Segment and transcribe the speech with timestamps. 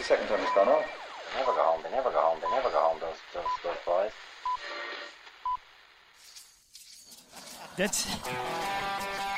[0.00, 0.18] Is that?
[0.18, 0.84] That's the second time it's gone off.
[1.32, 1.80] They never go home.
[1.82, 2.38] They never go home.
[2.42, 2.98] They never go home.
[3.00, 4.12] Those those those boys.
[7.76, 8.06] That's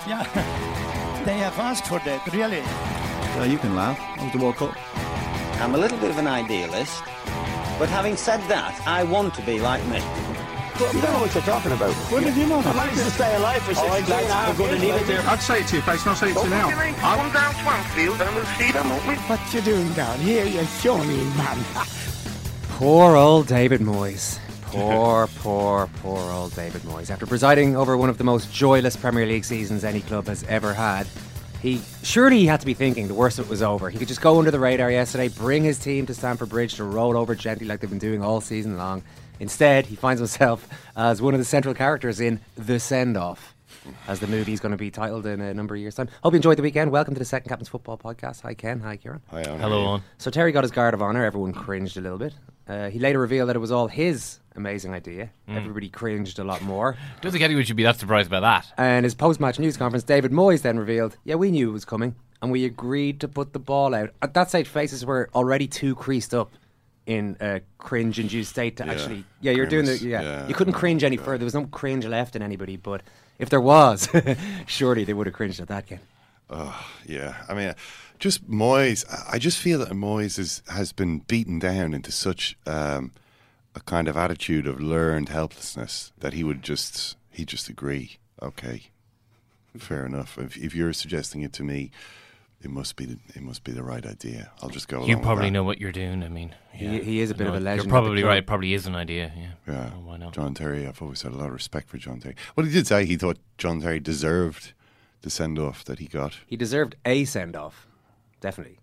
[0.06, 0.84] yeah.
[1.24, 2.62] They have asked for that, really.
[3.34, 3.98] So you can laugh.
[3.98, 4.74] That was the World Cup.
[5.60, 7.02] I'm a little bit of an idealist,
[7.78, 9.98] but having said that, I want to be like me.
[10.78, 11.92] You don't know what you're talking about.
[11.92, 12.60] What did you know?
[12.60, 15.16] I managed to stay alive for 16 and a half years, baby.
[15.18, 16.70] I'd say it to your face, not say it to you now.
[16.70, 19.14] Come down Swansfield and we'll see them, won't we?
[19.14, 21.58] What you doing down here, you shawny man?
[22.78, 24.38] Poor old David Moyes.
[24.66, 27.10] Poor, poor, poor old David Moyes.
[27.10, 30.72] After presiding over one of the most joyless Premier League seasons any club has ever
[30.74, 31.08] had,
[31.60, 33.90] he surely he had to be thinking the worst of it was over.
[33.90, 36.84] He could just go under the radar yesterday, bring his team to Stamford Bridge to
[36.84, 39.02] roll over gently like they've been doing all season long.
[39.40, 43.54] Instead, he finds himself as one of the central characters in The Send Off,
[44.08, 46.08] as the movie's going to be titled in a number of years' time.
[46.22, 46.90] Hope you enjoyed the weekend.
[46.90, 48.42] Welcome to the Second Captain's Football Podcast.
[48.42, 48.80] Hi, Ken.
[48.80, 49.20] Hi, Kieran.
[49.30, 49.60] Hi, Owen.
[49.60, 50.02] Hello, on.
[50.18, 51.24] So Terry got his guard of honour.
[51.24, 52.34] Everyone cringed a little bit.
[52.66, 55.30] Uh, he later revealed that it was all his amazing idea.
[55.48, 56.96] Everybody cringed a lot more.
[57.20, 58.66] Don't think anyone should be that surprised by that.
[58.76, 62.16] And his post-match news conference, David Moyes then revealed, "Yeah, we knew it was coming,
[62.42, 65.94] and we agreed to put the ball out." At that stage, faces were already too
[65.94, 66.50] creased up
[67.08, 69.24] in a cringe-induced state to Yeah, actually.
[69.40, 69.96] Yeah, you're doing the.
[69.96, 71.38] Yeah, Yeah, you couldn't cringe any further.
[71.38, 72.76] There was no cringe left in anybody.
[72.76, 73.00] But
[73.38, 74.08] if there was,
[74.66, 76.00] surely they would have cringed at that game.
[76.50, 77.74] Oh, yeah, I mean,
[78.18, 79.04] just Moyes.
[79.10, 83.12] I- I just feel that Moyes is, has been beaten down into such um,
[83.74, 88.18] a kind of attitude of learned helplessness that he would just he just agree.
[88.42, 88.90] Okay,
[89.78, 90.36] fair enough.
[90.38, 91.90] If, if you're suggesting it to me,
[92.60, 94.50] it must be the, it must be the right idea.
[94.62, 94.98] I'll just go.
[94.98, 95.50] You along with probably that.
[95.52, 96.22] know what you're doing.
[96.24, 96.90] I mean, yeah.
[96.90, 98.28] He- he is a bit No, of a legend You're probably club.
[98.30, 98.46] right.
[98.46, 99.32] Probably is an idea.
[99.36, 99.50] Yeah.
[99.72, 100.32] Yeah, Oh, why not?
[100.34, 100.86] John Terry.
[100.86, 102.34] I've always had a lot of respect for John Terry.
[102.56, 104.72] Well, he did say he thought John Terry deserved
[105.22, 106.38] the send off that he got.
[106.46, 107.86] He deserved a send-off,
[108.40, 108.78] definitely.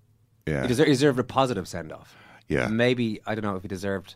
[0.45, 2.15] Yeah, He, deser- he deserved a positive send-off.
[2.47, 2.67] yeah.
[2.67, 4.15] Maybe I don't know if he deserved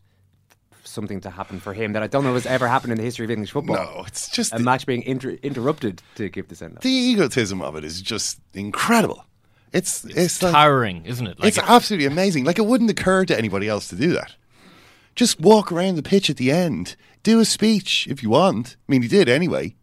[0.84, 3.26] something to happen for him that I don't know has ever happened in the history
[3.26, 3.76] of English football.
[3.76, 6.84] No, it's just a the- match being inter- interrupted to give the send off.
[6.84, 9.26] the egotism of it is just incredible.
[9.72, 11.40] It's it's, like, uh, Towering, isn't it?
[11.40, 12.46] Like it's absolutely amazing.
[12.46, 14.36] Like it wouldn't occur to anybody else to do that.
[15.16, 18.78] Just walk around the pitch at the end, do a speech if you want.
[18.88, 19.76] I mean, he did anyway.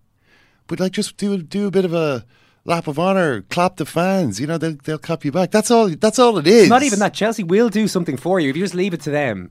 [0.67, 2.25] But like, just do do a bit of a
[2.65, 4.41] lap of honor, clap the fans.
[4.41, 5.51] You know, they'll they'll clap you back.
[5.51, 5.89] That's all.
[5.89, 6.69] That's all it is.
[6.69, 7.15] Not even that.
[7.15, 9.51] Chelsea will do something for you if you just leave it to them.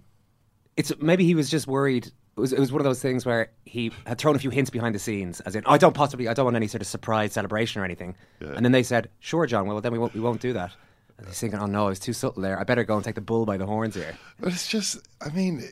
[0.75, 2.12] It's maybe he was just worried.
[2.38, 4.69] It was, it was one of those things where he had thrown a few hints
[4.69, 7.31] behind the scenes, as in, I don't possibly, I don't want any sort of surprise
[7.31, 8.16] celebration or anything.
[8.41, 9.68] And then they said, "Sure, John.
[9.68, 10.73] Well, then we won't, we won't do that."
[11.18, 12.59] And he's thinking, "Oh no, I was too subtle there.
[12.59, 14.97] I better go and take the bull by the horns here." But it's just.
[15.22, 15.63] I mean,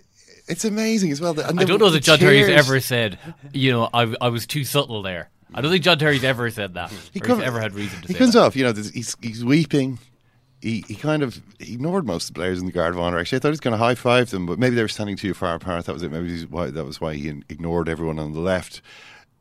[0.47, 1.33] it's amazing as well.
[1.33, 3.19] that- and I the- don't know that John Terry's cheers- ever said,
[3.51, 5.29] you know, I, I was too subtle there.
[5.53, 6.91] I don't think John Terry's ever said that.
[7.11, 8.39] He, or come- he's ever had reason to he say comes that.
[8.41, 9.99] off, you know, he's he's weeping.
[10.63, 13.19] He he kind of ignored most of the players in the guard of honor.
[13.19, 15.17] Actually, I thought he was going to high five them, but maybe they were standing
[15.17, 15.85] too far apart.
[15.85, 16.11] That was it.
[16.11, 18.81] Maybe why that was why he ignored everyone on the left.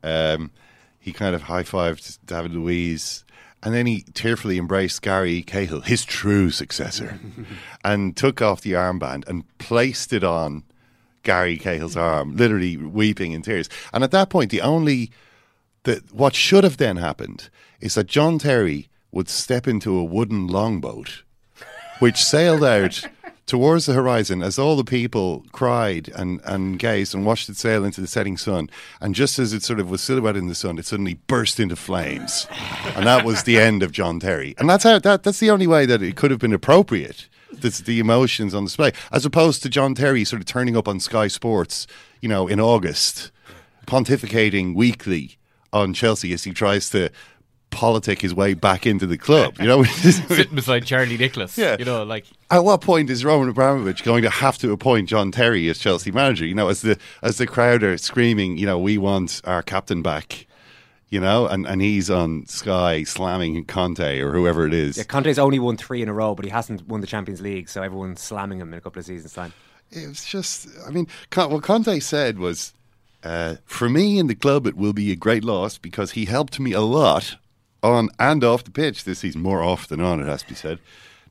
[0.03, 0.51] Um,
[0.99, 3.23] he kind of high fived David Luiz.
[3.65, 7.17] And then he tearfully embraced Gary Cahill, his true successor,
[7.85, 10.63] and took off the armband and placed it on
[11.23, 13.69] Gary Cahill's arm, literally weeping in tears.
[13.93, 15.11] And at that point, the only
[15.83, 17.49] that what should have then happened
[17.79, 21.21] is that John Terry would step into a wooden longboat,
[21.99, 23.07] which sailed out
[23.45, 27.85] towards the horizon as all the people cried and, and gazed and watched it sail
[27.85, 28.69] into the setting sun.
[28.99, 31.75] And just as it sort of was silhouetted in the sun, it suddenly burst into
[31.75, 32.47] flames.
[32.95, 34.55] and that was the end of John Terry.
[34.57, 37.27] And that's how that that's the only way that it could have been appropriate.
[37.51, 40.99] That's the emotions on display, as opposed to John Terry sort of turning up on
[40.99, 41.85] Sky Sports,
[42.19, 43.31] you know, in August,
[43.85, 45.37] pontificating weekly
[45.71, 47.09] on Chelsea as he tries to
[47.73, 49.55] politic his way back into the club.
[49.59, 51.57] You know, Sitting beside Charlie Nicholas.
[51.57, 51.75] Yeah.
[51.77, 55.31] You know, like at what point is Roman Abramovich going to have to appoint John
[55.31, 56.45] Terry as Chelsea manager?
[56.45, 60.01] You know, as the as the crowd are screaming, you know, we want our captain
[60.01, 60.47] back.
[61.09, 64.97] You know, and, and he's on Sky slamming Conte or whoever it is.
[64.97, 67.69] Yeah, Conte's only won three in a row, but he hasn't won the Champions League,
[67.69, 69.53] so everyone's slamming him in a couple of seasons' time.
[69.91, 72.73] It was just, I mean, Con- what Conte said was,
[73.23, 76.59] uh, for me in the club, it will be a great loss because he helped
[76.59, 77.35] me a lot
[77.83, 80.55] on and off the pitch this season, more off than on, it has to be
[80.55, 80.79] said.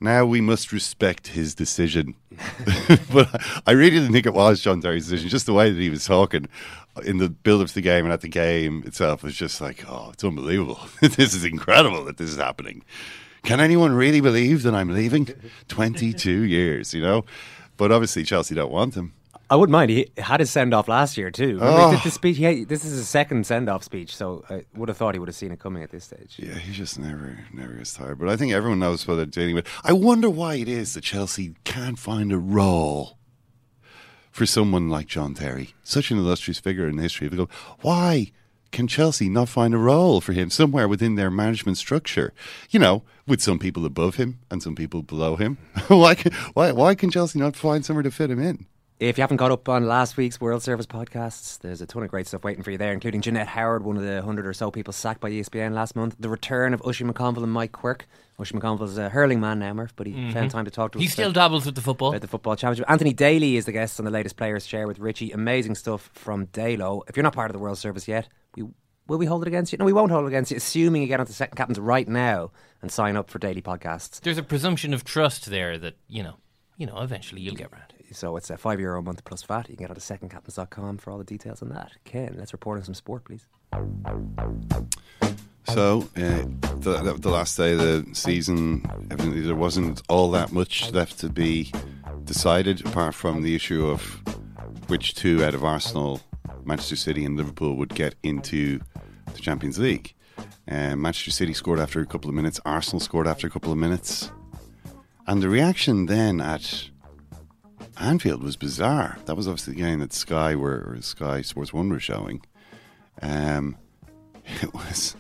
[0.01, 2.17] Now we must respect his decision.
[3.13, 3.29] but
[3.67, 5.29] I really didn't think it was John Terry's decision.
[5.29, 6.49] Just the way that he was talking
[7.05, 9.85] in the build up to the game and at the game itself was just like,
[9.89, 10.81] oh, it's unbelievable.
[11.01, 12.83] this is incredible that this is happening.
[13.45, 15.29] Can anyone really believe that I'm leaving?
[15.69, 17.25] 22 years, you know?
[17.77, 19.15] But obviously, Chelsea don't want him.
[19.53, 19.91] I wouldn't mind.
[19.91, 21.59] He had his send off last year too.
[21.59, 22.39] Remember, he did the speech.
[22.39, 25.29] He, this is his second send off speech, so I would have thought he would
[25.29, 26.37] have seen it coming at this stage.
[26.39, 28.19] Yeah, he just never, never gets tired.
[28.19, 29.69] But I think everyone knows what they're dealing with.
[29.85, 33.19] I wonder why it is that Chelsea can't find a role
[34.31, 37.51] for someone like John Terry, such an illustrious figure in the history of the club.
[37.83, 38.33] Why
[38.71, 42.33] can Chelsea not find a role for him somewhere within their management structure?
[42.71, 45.59] You know, with some people above him and some people below him.
[45.89, 48.65] why, can, why, why can Chelsea not find somewhere to fit him in?
[49.03, 52.09] If you haven't caught up on last week's World Service podcasts, there's a ton of
[52.09, 54.71] great stuff waiting for you there, including Johnette Howard, one of the hundred or so
[54.71, 58.07] people sacked by ESPN last month, the return of Oisín McConville and Mike Quirke.
[58.39, 60.33] Oisín McConville's a hurling man now, Murph, but he Mhm.
[60.33, 61.03] found time to talk to us.
[61.03, 62.11] He still dabbles with the football.
[62.11, 62.89] about the football championship.
[62.89, 65.33] Anthony Daly is the guest on the latest Player's Chair with Richie.
[65.33, 67.03] Amazing stuff from Dalo.
[67.09, 68.63] If you're not part of the World Service yet, we,
[69.09, 69.79] will we hold it against you?
[69.79, 72.53] No, we won't hold it against you, assuming you get onto second captains right now
[72.81, 74.21] and sign up for daily podcasts.
[74.21, 76.37] There's a presumption of trust there that, you know,
[76.77, 77.93] you know, eventually you'll get round.
[78.13, 79.69] So it's a five euro a month plus VAT.
[79.69, 81.93] You can get onto secondcaptains.com for all the details on that.
[82.05, 83.47] Ken, let's report on some sport, please.
[85.65, 86.45] So, uh,
[86.81, 91.29] the, the last day of the season, evidently there wasn't all that much left to
[91.29, 91.73] be
[92.25, 94.21] decided, apart from the issue of
[94.89, 96.21] which two out of Arsenal,
[96.65, 98.81] Manchester City, and Liverpool would get into
[99.33, 100.15] the Champions League.
[100.69, 103.79] Uh, Manchester City scored after a couple of minutes, Arsenal scored after a couple of
[103.79, 104.31] minutes.
[105.27, 106.91] And the reaction then at
[108.03, 109.19] Anfield was bizarre.
[109.27, 112.43] That was obviously the game that Sky were, or Sky Sports One were showing.
[113.21, 113.77] Um,
[114.63, 115.17] it was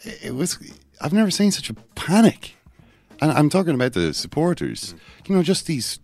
[0.00, 0.58] it was
[1.00, 2.56] I've never seen such a panic.
[3.20, 4.94] And I'm talking about the supporters.
[5.26, 6.00] You know, just these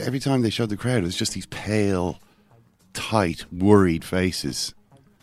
[0.00, 2.20] every time they showed the crowd, it was just these pale,
[2.92, 4.74] tight, worried faces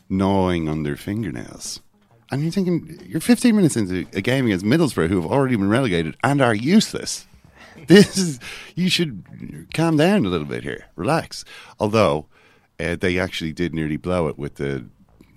[0.10, 1.82] gnawing on their fingernails.
[2.32, 5.70] And you're thinking, you're 15 minutes into a game against Middlesbrough, who have already been
[5.70, 7.27] relegated and are useless.
[7.96, 8.40] This is,
[8.76, 11.46] you should calm down a little bit here, relax.
[11.80, 12.26] Although
[12.80, 14.86] uh, they actually did nearly blow it with the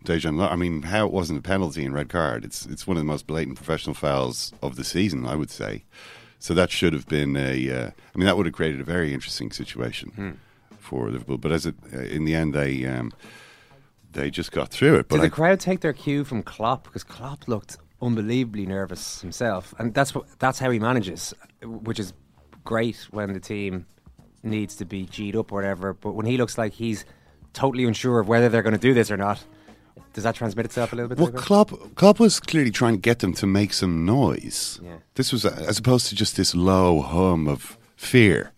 [0.03, 0.41] Dejan.
[0.51, 2.45] I mean, how it wasn't a penalty and red card?
[2.45, 5.85] It's it's one of the most blatant professional fouls of the season, I would say.
[6.39, 7.71] So that should have been a.
[7.71, 10.41] Uh, I mean, that would have created a very interesting situation
[10.79, 11.39] for Liverpool.
[11.39, 13.13] But as it uh, in the end, they um,
[14.13, 15.09] they just got through it.
[15.09, 16.85] But Did the I, crowd take their cue from Klopp?
[16.85, 22.13] Because Klopp looked unbelievably nervous himself, and that's what that's how he manages, which is
[22.65, 23.87] great when the team
[24.43, 25.95] needs to be G'd up or whatever.
[25.95, 27.05] But when he looks like he's
[27.53, 29.43] totally unsure of whether they're going to do this or not,
[30.13, 31.19] does that transmit itself a little bit?
[31.19, 31.31] Well?
[31.33, 34.81] Klopp, Klopp was clearly trying to get them to make some noise.
[34.83, 34.97] Yeah.
[35.15, 38.53] This was, uh, as opposed to just this low hum of fear.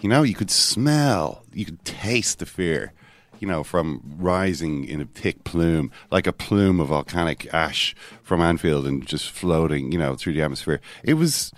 [0.00, 2.92] You know, you could smell, you could taste the fear,
[3.38, 8.40] you know, from rising in a thick plume, like a plume of volcanic ash from
[8.40, 10.80] Anfield and just floating, you know, through the atmosphere.
[11.04, 11.52] It was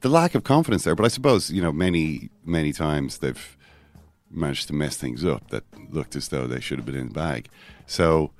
[0.00, 0.94] the lack of confidence there.
[0.94, 3.56] But I suppose, you know, many, many times they've
[4.30, 7.14] managed to mess things up that looked as though they should have been in the
[7.14, 7.48] bag.
[7.86, 8.32] So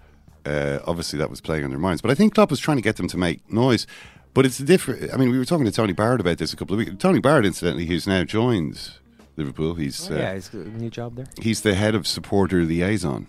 [0.44, 2.02] uh, obviously that was playing on their minds.
[2.02, 3.86] But I think Klopp was trying to get them to make noise.
[4.34, 5.14] But it's different.
[5.14, 6.92] I mean, we were talking to Tony Barrett about this a couple of weeks.
[6.98, 8.90] Tony Barrett, incidentally, who's now joined
[9.36, 9.74] Liverpool.
[9.74, 11.26] He's Oh, uh, yeah, he's got a new job there.
[11.40, 13.28] he's the head of supporter liaison.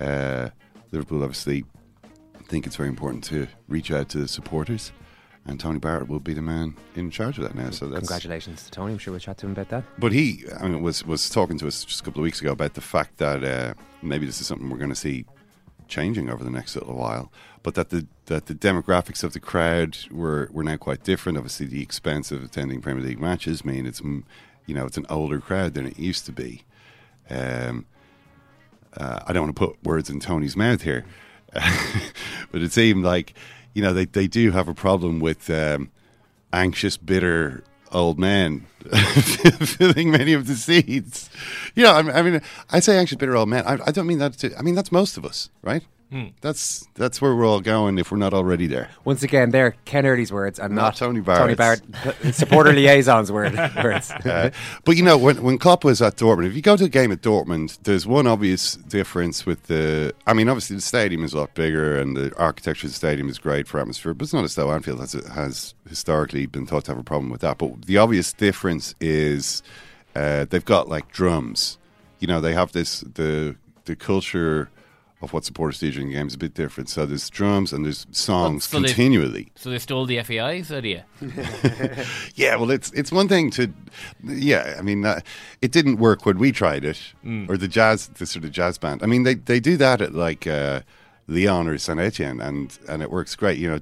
[0.00, 0.50] Uh,
[0.90, 1.64] Liverpool obviously
[2.48, 4.90] think it's very important to reach out to the supporters,
[5.48, 7.70] and Tony Barrett will be the man in charge of that now.
[7.70, 8.92] So that's Congratulations to Tony.
[8.92, 9.84] I'm sure we'll chat to him about that.
[9.98, 12.52] but he, I mean, was was talking to us just a couple of weeks ago
[12.52, 15.24] about the fact that uh, maybe this is something we're going to see
[15.88, 19.96] changing over the next little while, but that the that the demographics of the crowd
[20.10, 21.38] were were now quite different.
[21.38, 25.40] Obviously, the expense of attending Premier League matches mean it's you know it's an older
[25.40, 26.64] crowd than it used to be.
[27.30, 27.86] Um,
[28.96, 31.04] uh, I don't want to put words in Tony's mouth here,
[31.52, 33.34] but it seemed like
[33.78, 35.92] you know they they do have a problem with um,
[36.52, 38.66] anxious, bitter old men
[39.78, 41.30] filling many of the seats.
[41.76, 43.64] You know, I I, mean, I say anxious, bitter old men.
[43.64, 44.32] I, I don't mean that.
[44.38, 45.84] To, I mean that's most of us, right?
[46.40, 48.88] That's that's where we're all going if we're not already there.
[49.04, 51.82] Once again, they're Ken Early's words and Not not, Tony Tony Barrett,
[52.32, 54.10] supporter liaison's word, words.
[54.10, 54.50] Uh,
[54.84, 57.12] but you know, when when Klopp was at Dortmund, if you go to a game
[57.12, 60.14] at Dortmund, there's one obvious difference with the.
[60.26, 63.28] I mean, obviously the stadium is a lot bigger, and the architecture of the stadium
[63.28, 64.14] is great for atmosphere.
[64.14, 67.30] But it's not as though Anfield has has historically been thought to have a problem
[67.30, 67.58] with that.
[67.58, 69.62] But the obvious difference is
[70.16, 71.76] uh, they've got like drums.
[72.18, 74.70] You know, they have this the the culture.
[75.20, 76.88] Of what supporters do during games is a bit different.
[76.88, 79.50] So there's drums and there's songs so they- continually.
[79.56, 81.06] So they stole the FAI's idea.
[82.36, 83.72] Yeah, well, it's it's one thing to,
[84.24, 84.76] yeah.
[84.78, 85.20] I mean, uh,
[85.60, 87.48] it didn't work when we tried it, Mm.
[87.50, 89.02] or the jazz, the sort of jazz band.
[89.02, 90.82] I mean, they they do that at like uh,
[91.26, 93.58] Lyon or Saint Etienne, and and it works great.
[93.58, 93.80] You know,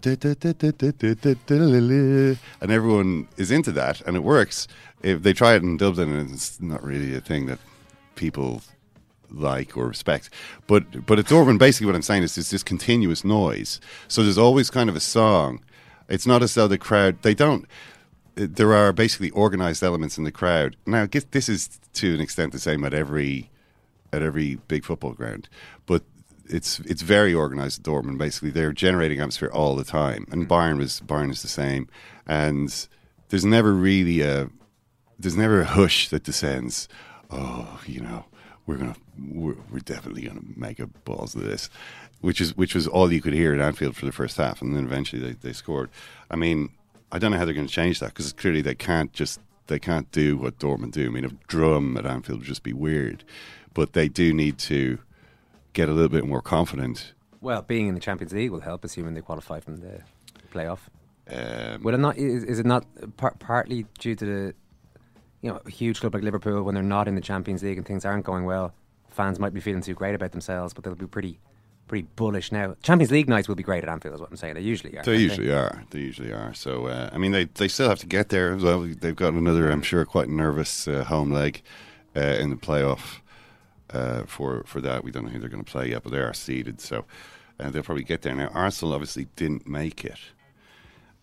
[2.60, 4.68] and everyone is into that, and it works.
[5.02, 7.58] If they try it in Dublin, and it's not really a thing that
[8.14, 8.62] people
[9.30, 10.30] like or respect.
[10.66, 13.80] But but at Dortmund, basically, what I'm saying is it's this continuous noise.
[14.08, 15.62] So there's always kind of a song.
[16.08, 17.66] It's not as though the crowd they don't.
[18.34, 20.76] There are basically organized elements in the crowd.
[20.86, 23.50] Now, this is to an extent the same at every
[24.12, 25.48] at every big football ground,
[25.86, 26.02] but
[26.48, 28.18] it's it's very organized at Dortmund.
[28.18, 30.52] Basically, they're generating atmosphere all the time, and mm-hmm.
[30.52, 31.88] Bayern was Bayern is the same.
[32.26, 32.88] And
[33.28, 34.50] there's never really a
[35.18, 36.88] there's never a hush that descends.
[37.30, 38.26] Oh, you know,
[38.66, 38.96] we're gonna
[39.32, 41.70] we're, we're definitely gonna make a balls of this,
[42.20, 44.76] which is which was all you could hear at Anfield for the first half, and
[44.76, 45.90] then eventually they, they scored.
[46.30, 46.70] I mean,
[47.12, 49.78] I don't know how they're going to change that because clearly they can't just they
[49.78, 51.06] can't do what Dortmund do.
[51.06, 53.24] I mean, a drum at Anfield would just be weird,
[53.74, 54.98] but they do need to
[55.72, 57.12] get a little bit more confident.
[57.40, 60.00] Well, being in the Champions League will help, assuming they qualify from the
[60.52, 60.78] playoff.
[61.28, 62.16] Um, Will it not?
[62.16, 64.54] Is, is it not par- partly due to the,
[65.46, 67.86] you know, a huge club like Liverpool when they're not in the Champions League and
[67.86, 68.74] things aren't going well?
[69.10, 71.38] Fans might be feeling too great about themselves, but they'll be pretty,
[71.86, 72.74] pretty bullish now.
[72.82, 74.54] Champions League nights will be great at Anfield, is what I'm saying.
[74.54, 75.04] They usually are.
[75.04, 75.84] They usually are.
[75.90, 76.52] They usually are.
[76.52, 78.80] So uh, I mean, they they still have to get there well.
[78.80, 81.62] They've got another, I'm sure, quite nervous uh, home leg
[82.16, 83.20] uh, in the playoff
[83.90, 85.04] uh, for for that.
[85.04, 87.04] We don't know who they're going to play yet, but they are seeded, so
[87.60, 88.34] uh, they'll probably get there.
[88.34, 90.18] Now, Arsenal obviously didn't make it,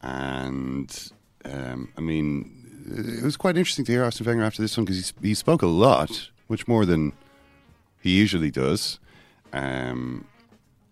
[0.01, 1.11] and
[1.43, 5.13] um, I mean, it was quite interesting to hear Arsene Wenger after this one because
[5.21, 7.13] he, he spoke a lot, much more than
[8.01, 8.99] he usually does.
[9.53, 10.27] Um,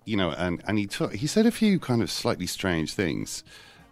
[0.06, 3.44] you know, and, and he he said a few kind of slightly strange things,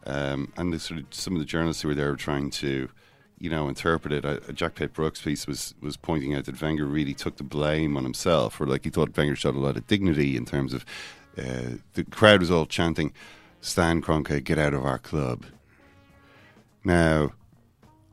[0.06, 2.90] um, and the sort of some of the journalists who were there were trying to,
[3.38, 4.26] you know, interpret it.
[4.26, 7.96] Uh, Jack Pitt Brooks' piece was was pointing out that Wenger really took the blame
[7.98, 10.86] on himself, or like he thought Wenger showed a lot of dignity in terms of
[11.38, 13.14] uh, the crowd was all chanting,
[13.62, 15.46] "Stan Kroenke, get out of our club."
[16.84, 17.34] Now,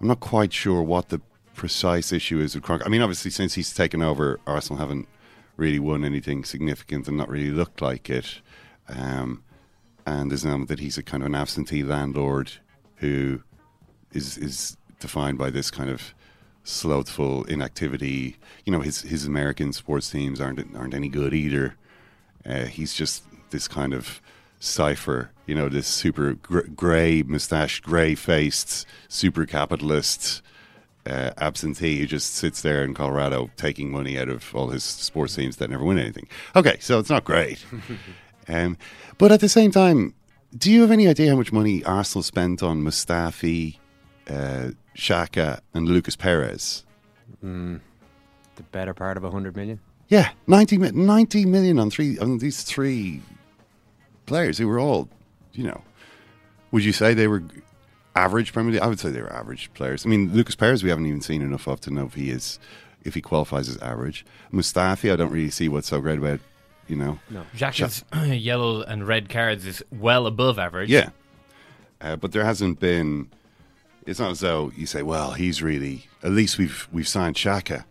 [0.01, 1.21] I'm not quite sure what the
[1.55, 2.83] precise issue is with Kroenke.
[2.85, 5.09] I mean, obviously, since he's taken over, Arsenal haven't
[5.57, 8.41] really won anything significant and not really looked like it.
[8.89, 9.43] Um,
[10.07, 12.53] and there's an element that he's a kind of an absentee landlord
[12.97, 13.43] who
[14.13, 16.15] is is defined by this kind of
[16.63, 18.37] slothful inactivity.
[18.65, 21.77] You know, his his American sports teams aren't aren't any good either.
[22.45, 24.21] Uh, he's just this kind of
[24.61, 30.43] cipher, you know, this super gr- grey moustache, grey faced, super capitalist
[31.07, 35.37] uh, absentee who just sits there in Colorado taking money out of all his sports
[35.37, 36.29] teams that never win anything.
[36.55, 37.65] Okay, so it's not great.
[38.49, 38.77] um,
[39.19, 40.15] but at the same time,
[40.57, 43.79] do you have any idea how much money Arsenal spent on Mustafi,
[44.29, 46.85] uh, Xhaka, and Lucas Perez?
[47.45, 47.81] Mm,
[48.57, 49.81] the better part of a hundred million.
[50.09, 53.21] Yeah, 90, 90 million on three on these three
[54.27, 55.09] players They were all,
[55.53, 55.83] you know,
[56.73, 57.43] would you say they were
[58.15, 58.83] average Premier League?
[58.83, 60.05] I would say they were average players.
[60.05, 62.59] I mean, Lucas Perez we haven't even seen enough of to know if he is
[63.05, 64.27] if he qualifies as average.
[64.53, 66.41] Mustafi, I don't really see what's so great about,
[66.89, 67.21] you know.
[67.31, 67.47] No.
[67.55, 68.05] Xhaka's
[68.37, 70.91] yellow and red cards is well above average.
[70.91, 71.11] Yeah,
[72.01, 73.31] uh, but there hasn't been.
[74.07, 77.85] It's not as though you say, "Well, he's really." At least we've we've signed Xhaka.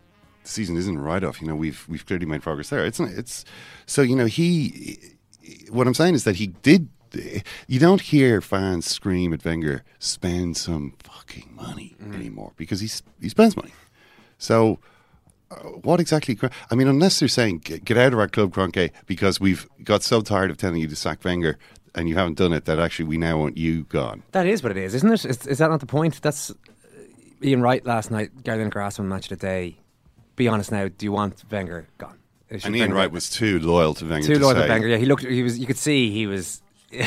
[0.44, 1.42] The season isn't right off.
[1.42, 2.86] You know, we've we've clearly made progress there.
[2.86, 3.46] It's not, it's
[3.86, 5.00] so you know he.
[5.70, 6.90] What I'm saying is that he did.
[7.68, 12.90] You don't hear fans scream at Wenger, "Spend some fucking money" anymore because he
[13.22, 13.74] he spends money.
[14.38, 14.80] So.
[15.52, 16.36] Uh, what exactly?
[16.72, 20.02] I mean, unless they're saying get, get out of our club, Kroenke, because we've got
[20.02, 21.60] so tired of telling you to sack Wenger,
[21.94, 22.66] and you haven't done it.
[22.66, 24.24] That actually we now want you gone.
[24.32, 25.24] That is what it is, isn't it?
[25.24, 26.20] Is, is that not the point?
[26.24, 26.56] That's uh,
[27.44, 29.78] Ian Wright last night, Gary Lineker on Match of the Day.
[30.36, 32.15] Be honest now, do you want Wenger gone?
[32.50, 34.28] Is And Wenger- Ian Wright was too loyal to Wenger.
[34.28, 34.88] too to loyal to Wenger.
[34.88, 35.24] Yeah, he looked.
[35.24, 35.58] He was.
[35.58, 36.62] You could see he was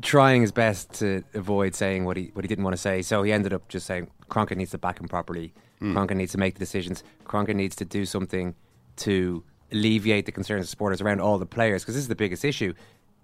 [0.00, 3.02] trying his best to avoid saying what he what he didn't want to say.
[3.02, 5.52] So he ended up just saying Cronkin needs to back him properly.
[5.80, 5.94] Mm.
[5.94, 7.02] Cronkin needs to make the decisions.
[7.24, 8.54] Cronkin needs to do something
[8.96, 12.44] to alleviate the concerns of supporters around all the players because this is the biggest
[12.44, 12.72] issue.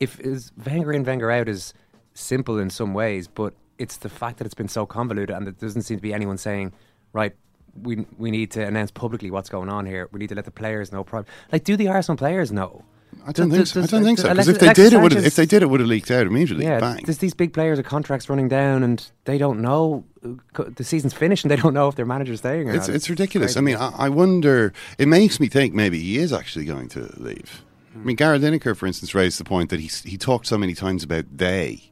[0.00, 1.74] If is Wenger in, Wenger out is
[2.14, 5.52] simple in some ways, but it's the fact that it's been so convoluted and there
[5.52, 6.72] doesn't seem to be anyone saying,
[7.12, 7.34] right,
[7.82, 10.08] we we need to announce publicly what's going on here.
[10.12, 11.04] We need to let the players know.
[11.04, 12.84] Pro- like, do the Arsenal players know?
[13.26, 13.82] I don't Does- think so.
[13.82, 14.28] I don't think so.
[14.28, 16.26] Because if they Alexis did, it would if they did, it would have leaked out
[16.26, 16.64] immediately.
[16.66, 17.02] Yeah, Bang.
[17.04, 21.14] there's these big players' are contracts running down, and they don't know uh, the season's
[21.14, 22.94] finished, and they don't know if their manager's staying or It's not.
[22.96, 23.56] it's ridiculous.
[23.56, 24.72] I mean, I, I wonder.
[24.98, 27.64] It makes me think maybe he is actually going to leave.
[27.94, 30.74] I mean, Gareth Lineker, for instance, raised the point that he he talked so many
[30.74, 31.90] times about they,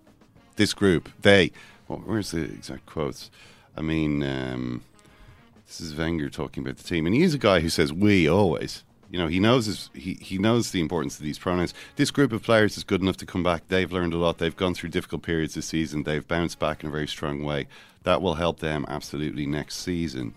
[0.57, 1.51] this group, they.
[1.89, 3.31] Well, where's the exact quotes?
[3.77, 4.83] I mean, um,
[5.67, 8.29] this is Wenger talking about the team, and he is a guy who says we
[8.29, 8.85] always.
[9.11, 11.75] You know, he knows his, he he knows the importance of these pronouns.
[11.97, 13.69] This group of players is good enough to come back.
[13.69, 14.39] They've learned a lot.
[14.39, 16.03] They've gone through difficult periods this season.
[16.03, 17.69] They've bounced back in a very strong way.
[18.03, 20.35] That will help them absolutely next season.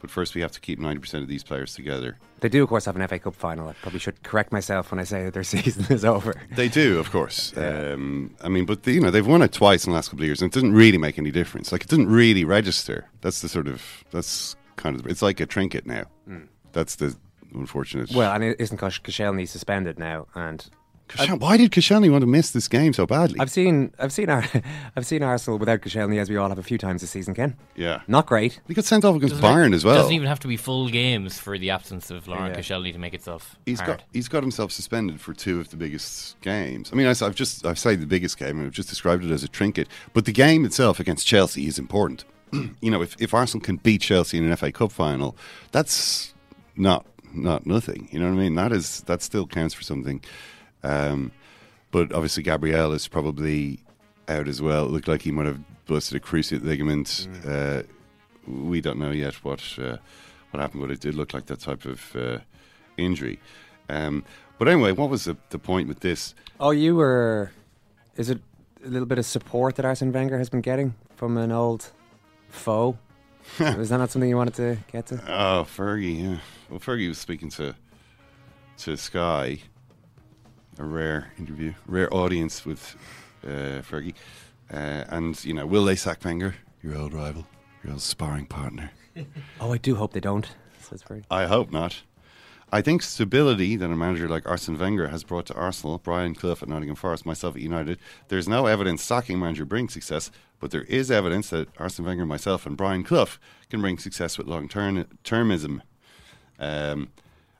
[0.00, 2.18] But first, we have to keep ninety percent of these players together.
[2.40, 3.68] They do, of course, have an FA Cup final.
[3.68, 6.34] I probably should correct myself when I say that their season is over.
[6.54, 7.52] They do, of course.
[7.68, 10.22] Um, I mean, but the, you know, they've won it twice in the last couple
[10.22, 11.70] of years, and it doesn't really make any difference.
[11.72, 13.08] Like, it doesn't really register.
[13.20, 16.04] That's the sort of that's kind of it's like a trinket now.
[16.26, 16.44] Hmm.
[16.72, 17.14] That's the
[17.54, 18.10] unfortunate.
[18.14, 20.26] Well, and isn't Kosh- Koscielny suspended now?
[20.34, 20.66] And
[21.08, 23.40] Koscielny- why did Koscielny want to miss this game so badly?
[23.40, 24.44] I've seen, I've seen, our,
[24.96, 27.34] I've seen Arsenal without Koscielny, as we all have a few times this season.
[27.34, 28.60] Ken, yeah, not great.
[28.68, 29.94] he got sent off against Doesn't Bayern it- as well.
[29.96, 32.60] Doesn't even have to be full games for the absence of Laurent Yeah.
[32.60, 33.98] Koscielny to make itself He's hard.
[34.00, 36.90] got he's got himself suspended for two of the biggest games.
[36.92, 39.30] I mean, I, have just I've said the biggest game, and I've just described it
[39.30, 39.88] as a trinket.
[40.12, 42.26] But the game itself against Chelsea is important.
[42.80, 45.36] you know, if, if Arsenal can beat Chelsea in an FA Cup final,
[45.72, 46.34] that's
[46.76, 48.08] not not nothing.
[48.10, 48.54] You know what I mean?
[48.54, 50.22] That is that still counts for something.
[50.82, 51.32] Um,
[51.90, 53.80] but obviously, Gabriel is probably
[54.28, 54.86] out as well.
[54.86, 57.28] It looked like he might have busted a cruciate ligament.
[57.46, 57.82] Uh,
[58.46, 59.96] we don't know yet what uh,
[60.50, 62.38] what happened, but it did look like that type of uh,
[62.96, 63.40] injury.
[63.88, 64.24] Um,
[64.58, 66.34] but anyway, what was the, the point with this?
[66.60, 67.52] Oh, you were.
[68.16, 68.40] Is it
[68.84, 71.90] a little bit of support that Arsene Wenger has been getting from an old
[72.48, 72.98] foe?
[73.58, 75.14] is that not something you wanted to get to?
[75.26, 76.22] Oh, Fergie.
[76.22, 76.36] Yeah.
[76.68, 77.74] Well, Fergie was speaking to
[78.78, 79.58] to Sky.
[80.78, 82.94] A rare interview, rare audience with
[83.44, 84.14] uh, Fergie,
[84.72, 87.46] uh, and you know, will they sack Wenger, your old rival,
[87.82, 88.90] your old sparring partner?
[89.60, 90.48] Oh, I do hope they don't.
[90.80, 91.24] Says Fergie.
[91.28, 92.02] I hope not.
[92.70, 96.52] I think stability that a manager like Arsene Wenger has brought to Arsenal, Brian Clough
[96.62, 100.82] at Nottingham Forest, myself at United, there's no evidence sacking manager brings success, but there
[100.82, 103.38] is evidence that Arsene Wenger, myself, and Brian Clough
[103.70, 105.82] can bring success with long term termism.
[106.58, 107.08] Um,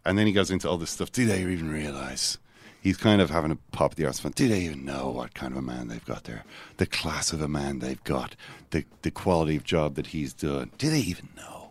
[0.04, 1.12] and then he goes into all this stuff.
[1.12, 2.38] Do they even realise?
[2.80, 4.32] He's kind of having a pop at the Arsenal.
[4.34, 6.44] Do they even know what kind of a man they've got there?
[6.76, 8.36] The class of a man they've got,
[8.70, 10.70] the the quality of job that he's done.
[10.78, 11.70] Do they even know?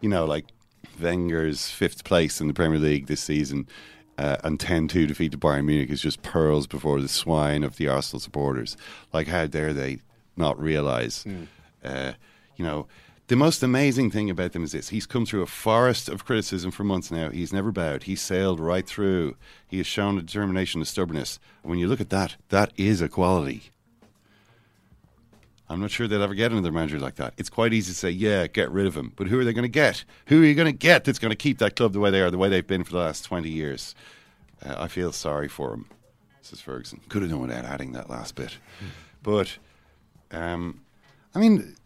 [0.00, 0.46] You know, like
[1.00, 3.66] Wenger's fifth place in the Premier League this season
[4.18, 7.76] uh, and 10 2 defeat to Bayern Munich is just pearls before the swine of
[7.76, 8.76] the Arsenal supporters.
[9.12, 9.98] Like, how dare they
[10.36, 11.24] not realise?
[11.84, 12.12] Uh,
[12.56, 12.86] you know,
[13.28, 16.70] the most amazing thing about them is this he's come through a forest of criticism
[16.70, 17.30] for months now.
[17.30, 19.36] He's never bowed, he's sailed right through.
[19.66, 21.38] He has shown a determination, a stubbornness.
[21.62, 23.70] And when you look at that, that is a quality.
[25.68, 27.34] I'm not sure they'll ever get another manager like that.
[27.36, 29.12] It's quite easy to say, yeah, get rid of him.
[29.16, 30.04] But who are they going to get?
[30.26, 32.20] Who are you going to get that's going to keep that club the way they
[32.20, 33.96] are, the way they've been for the last 20 years?
[34.64, 35.86] Uh, I feel sorry for him,
[36.40, 37.00] says Ferguson.
[37.08, 38.58] Could have done without adding that last bit.
[39.24, 39.58] But,
[40.32, 40.80] um,
[41.34, 41.76] I mean,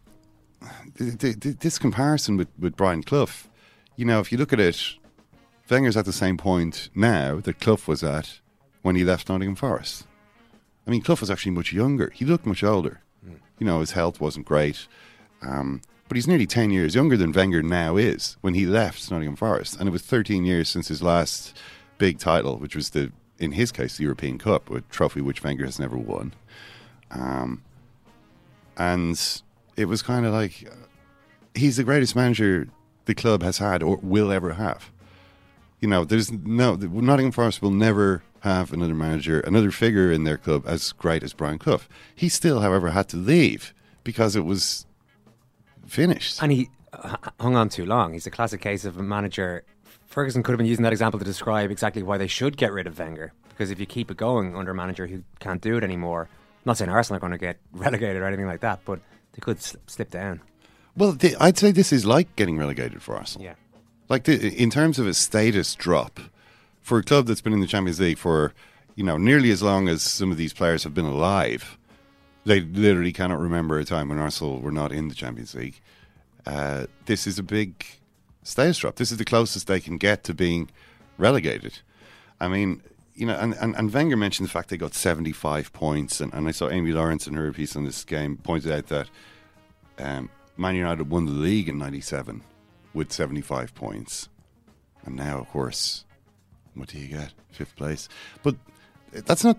[0.99, 3.29] th- th- th- this comparison with, with Brian Clough,
[3.97, 4.81] you know, if you look at it,
[5.69, 8.41] Wenger's at the same point now that Clough was at
[8.83, 10.07] when he left Nottingham Forest.
[10.87, 12.11] I mean, Clough was actually much younger.
[12.11, 13.03] He looked much older.
[13.59, 14.89] You know, his health wasn't great.
[15.43, 19.37] Um, but he's nearly 10 years younger than Wenger now is when he left Nottingham
[19.37, 19.79] Forest.
[19.79, 21.57] And it was 13 years since his last
[21.99, 25.67] big title, which was, the, in his case, the European Cup, a trophy which Wenger
[25.67, 26.33] has never won.
[27.11, 27.63] Um,
[28.81, 29.43] and
[29.77, 30.75] it was kind of like uh,
[31.55, 32.67] he's the greatest manager
[33.05, 34.91] the club has had or will ever have.
[35.81, 40.39] You know, there's no Nottingham Forest will never have another manager, another figure in their
[40.39, 41.83] club as great as Brian Clough.
[42.15, 44.87] He still, however, had to leave because it was
[45.87, 46.43] finished.
[46.43, 46.71] And he
[47.39, 48.15] hung on too long.
[48.15, 49.63] He's a classic case of a manager.
[50.07, 52.87] Ferguson could have been using that example to describe exactly why they should get rid
[52.87, 53.35] of Wenger.
[53.51, 56.31] Because if you keep it going under a manager who can't do it anymore,
[56.65, 59.01] not saying Arsenal are going to get relegated or anything like that, but
[59.33, 60.41] they could sl- slip down.
[60.97, 63.45] Well, th- I'd say this is like getting relegated for Arsenal.
[63.47, 63.55] Yeah.
[64.09, 66.19] Like the, in terms of a status drop
[66.81, 68.53] for a club that's been in the Champions League for
[68.97, 71.79] you know nearly as long as some of these players have been alive.
[72.45, 75.81] they literally cannot remember a time when Arsenal were not in the Champions League.
[76.45, 77.85] Uh, this is a big
[78.43, 78.97] status drop.
[78.97, 80.71] This is the closest they can get to being
[81.19, 81.79] relegated.
[82.41, 82.83] I mean,
[83.21, 86.49] you know, and, and, and Wenger mentioned the fact they got 75 points, and, and
[86.49, 89.11] I saw Amy Lawrence in her piece on this game pointed out that
[89.99, 92.43] um, Man United won the league in 97
[92.95, 94.31] with 75 points.
[95.05, 96.07] And now, of course,
[96.73, 97.35] what do you get?
[97.51, 98.09] Fifth place.
[98.43, 98.57] But
[99.13, 99.59] that's not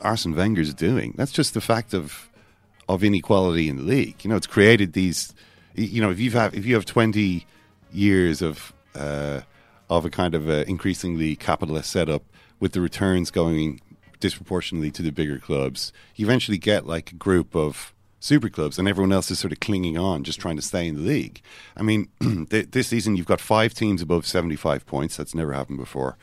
[0.00, 1.14] Arsene Wenger's doing.
[1.16, 2.28] That's just the fact of
[2.88, 4.24] of inequality in the league.
[4.24, 5.34] You know, it's created these.
[5.74, 7.46] You know, if you have if you have twenty
[7.92, 9.40] years of uh,
[9.90, 12.22] of a kind of a increasingly capitalist setup
[12.62, 13.80] with the returns going
[14.20, 18.86] disproportionately to the bigger clubs, you eventually get like a group of super clubs, and
[18.86, 21.42] everyone else is sort of clinging on, just trying to stay in the league.
[21.76, 25.16] I mean, this season you've got five teams above seventy-five points.
[25.16, 26.16] That's never happened before.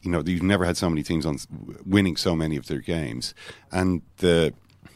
[0.00, 1.36] You know, you've never had so many teams on
[1.84, 3.34] winning so many of their games,
[3.70, 4.54] and the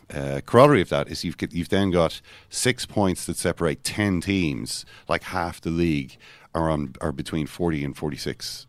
[0.09, 4.87] uh, corollary of that is you've you've then got six points that separate ten teams,
[5.07, 6.17] like half the league
[6.55, 8.67] are on are between forty and forty-six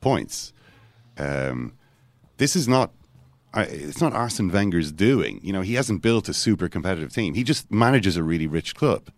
[0.00, 0.52] points.
[1.20, 1.74] Um,
[2.38, 2.92] this is not
[3.52, 5.40] I, it's not Arsene Wenger's doing.
[5.42, 7.34] You know, he hasn't built a super competitive team.
[7.34, 9.10] He just manages a really rich club.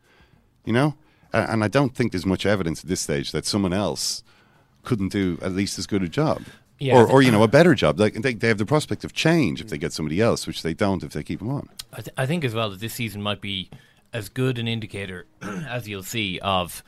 [0.64, 0.94] You know,
[1.32, 4.22] and, and I don't think there's much evidence at this stage that someone else
[4.84, 6.42] couldn't do at least as good a job.
[6.78, 8.00] Yeah, or, or you know a better job.
[8.00, 10.74] Like they, they have the prospect of change if they get somebody else, which they
[10.74, 11.68] don't if they keep him on.
[11.92, 13.70] I, th- I think as well that this season might be
[14.12, 16.82] as good an indicator as you'll see of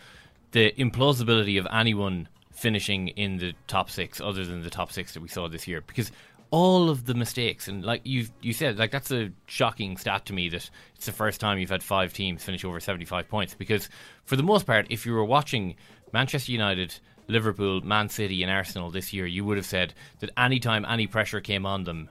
[0.51, 2.29] the implausibility of anyone
[2.65, 5.83] finishing in the top six, other than the top six that we saw this year,
[5.87, 6.11] because
[6.51, 10.33] all of the mistakes and like you you said like that's a shocking stat to
[10.33, 13.89] me that it's the first time you've had five teams finish over 75 points because
[14.25, 15.75] for the most part if you were watching
[16.13, 16.95] Manchester United
[17.27, 21.41] Liverpool Man City and Arsenal this year you would have said that anytime any pressure
[21.41, 22.09] came on them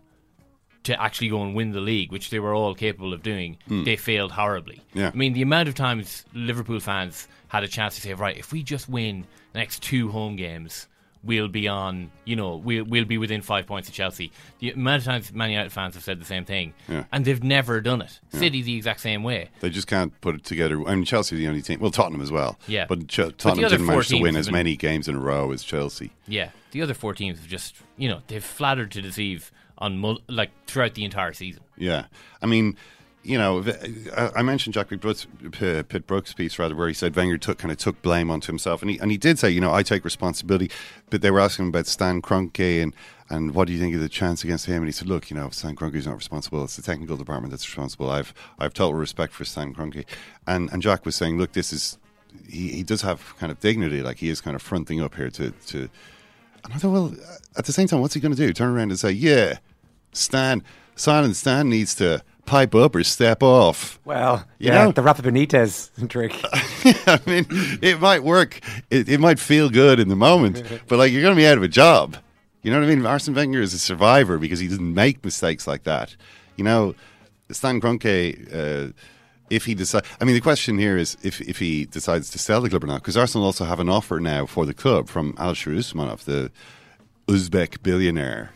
[0.86, 3.84] to actually go and win the league which they were all capable of doing Hmm.
[3.86, 5.12] they failed horribly Yeah.
[5.14, 8.52] I mean the amount of times Liverpool fans had a chance to say right if
[8.52, 10.88] we just win the next two home games
[11.26, 14.30] we'll be on, you know, we'll, we'll be within five points of Chelsea.
[14.60, 17.06] The amount of times Man United fans have said the same thing, Yeah.
[17.14, 18.20] and they've never done it.
[18.34, 18.40] Yeah.
[18.42, 19.48] City the exact same way.
[19.62, 20.86] They just can't put it together.
[20.86, 21.80] I mean, Chelsea the only team.
[21.80, 22.60] Well, Tottenham as well.
[22.68, 22.88] Yeah.
[22.90, 25.54] but Ch- Tottenham other didn't manage to win as been- many games in a row
[25.54, 26.12] as Chelsea.
[26.28, 30.20] Yeah, the other four teams have just, you know, they've flattered to deceive on mul-
[30.28, 31.64] like throughout the entire season.
[31.78, 32.08] Yeah,
[32.42, 32.76] I mean,
[33.24, 33.64] you know,
[34.36, 38.02] I mentioned Jack Pitt Brooks' piece rather, where he said Wenger took kind of took
[38.02, 40.70] blame onto himself, and he and he did say, you know, I take responsibility.
[41.10, 42.94] But they were asking him about Stan Kroenke and
[43.30, 44.78] and what do you think of the chance against him?
[44.78, 46.64] And he said, look, you know, Stan Kroenke is not responsible.
[46.66, 48.10] It's the technical department that's responsible.
[48.10, 50.06] I've I've total respect for Stan Kroenke,
[50.46, 51.98] and and Jack was saying, look, this is
[52.50, 55.30] he, he does have kind of dignity, like he is kind of fronting up here
[55.30, 55.90] to to.
[56.66, 57.16] And I thought, well,
[57.58, 58.54] at the same time, what's he going to do?
[58.54, 59.60] Turn around and say, yeah,
[60.14, 60.64] Stan,
[60.96, 64.00] Silent Stan needs to pipe up or step off.
[64.06, 64.92] Well, You yeah, know?
[64.92, 66.34] the Rafa Benitez trick.
[67.08, 67.46] I mean,
[67.82, 68.60] it might work.
[68.90, 71.58] It, it might feel good in the moment, but like you're going to be out
[71.58, 72.18] of a job.
[72.62, 73.06] You know what I mean?
[73.06, 76.16] Arsene Wenger is a survivor because he doesn't make mistakes like that.
[76.56, 76.96] You know,
[77.52, 78.94] Stan Kroenke, uh,
[79.50, 82.62] if he decides, I mean, the question here is if, if he decides to sell
[82.62, 85.34] the club or not, because Arsenal also have an offer now for the club from
[85.34, 86.52] Alisher Usmanov, the
[87.28, 88.52] Uzbek billionaire.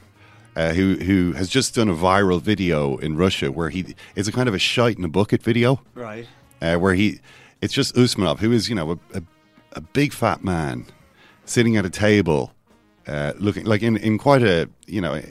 [0.57, 4.31] Uh, who who has just done a viral video in Russia where he it's a
[4.31, 6.25] kind of a shite in a bucket video, Right.
[6.63, 7.19] uh, where he
[7.61, 9.21] it's just Usmanov, who is you know a, a,
[9.73, 10.85] a big fat man
[11.45, 12.53] sitting at a table,
[13.07, 15.21] uh, looking like in, in quite a you know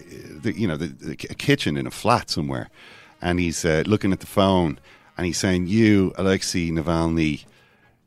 [0.43, 2.69] the, you know the, the ki- kitchen in a flat somewhere,
[3.21, 4.79] and he's uh, looking at the phone
[5.19, 7.47] and he's saying, "You, Alexei Navalny,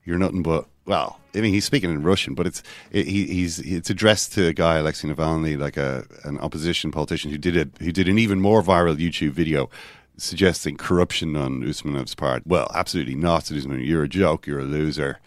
[0.06, 3.60] you're nothing but." Well, I mean, he's speaking in Russian, but it's it, he, he's
[3.60, 7.70] it's addressed to a guy Alexei Navalny, like a an opposition politician who did it
[7.80, 9.70] who did an even more viral YouTube video
[10.18, 12.46] suggesting corruption on Usmanov's part.
[12.46, 13.46] Well, absolutely not.
[13.46, 14.48] Usmanov, you're a joke.
[14.48, 15.20] You're a loser.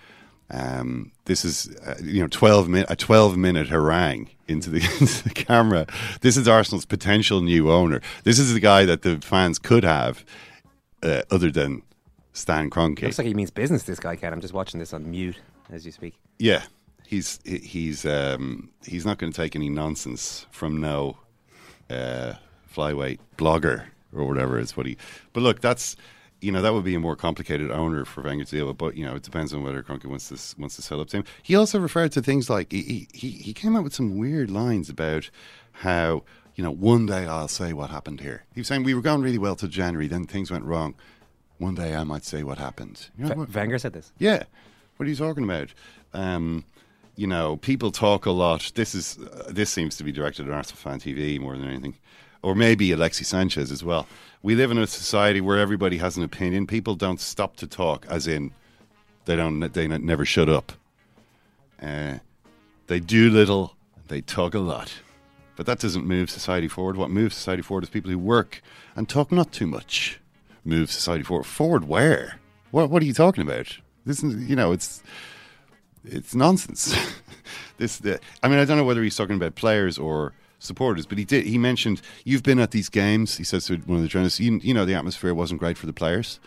[0.50, 5.24] Um, this is uh, you know twelve min- a twelve minute harangue into the, into
[5.24, 5.86] the camera.
[6.20, 8.00] This is Arsenal's potential new owner.
[8.24, 10.24] This is the guy that the fans could have,
[11.02, 11.82] uh, other than
[12.32, 13.02] Stan Kroenke.
[13.02, 13.82] Looks like he means business.
[13.84, 14.32] This guy, Ken.
[14.32, 15.38] I'm just watching this on mute
[15.70, 16.14] as you speak.
[16.38, 16.62] Yeah,
[17.06, 21.18] he's he's um, he's not going to take any nonsense from no
[21.90, 22.34] uh,
[22.74, 24.96] flyweight blogger or whatever is what he.
[25.32, 25.96] But look, that's
[26.40, 28.78] you know that would be a more complicated owner for Wenger to deal with.
[28.78, 31.18] But you know it depends on whether Kroenke wants to wants to sell up to
[31.18, 31.24] him.
[31.42, 34.88] He also referred to things like he he he came out with some weird lines
[34.88, 35.30] about
[35.72, 36.24] how.
[36.54, 38.44] You know, one day I'll say what happened here.
[38.52, 40.94] He was saying we were going really well to January, then things went wrong.
[41.62, 43.08] One day I might say what happened.
[43.16, 44.12] You know, V- Wenger said this.
[44.18, 44.42] yeah.
[44.96, 45.68] What are you talking about?
[46.12, 46.64] Um,
[47.16, 48.72] you know, people talk a lot.
[48.74, 51.94] This is uh, this seems to be directed at Arsenal Fan TV more than anything.
[52.42, 54.06] or maybe Alexis Sanchez as well.
[54.42, 56.66] We live in a society where everybody has an opinion.
[56.66, 58.52] People don't stop to talk, as in
[59.26, 60.72] they don't they never shut up.
[61.80, 62.18] Uh,
[62.88, 63.76] they do little,
[64.08, 64.92] they talk a lot,
[65.56, 66.96] but that doesn't move society forward.
[66.96, 68.60] What moves society forward is people who work
[68.96, 70.18] and talk not too much.
[70.64, 71.44] Move society forward.
[71.44, 72.38] Forward where?
[72.70, 73.78] What What are you talking about?
[74.04, 75.02] This is you know it's
[76.04, 76.96] it's nonsense.
[77.78, 81.18] this, the, I mean, I don't know whether he's talking about players or supporters, but
[81.18, 81.46] he did.
[81.46, 83.36] He mentioned you've been at these games.
[83.36, 85.86] He says to one of the journalists, "You, you know, the atmosphere wasn't great for
[85.86, 86.40] the players,"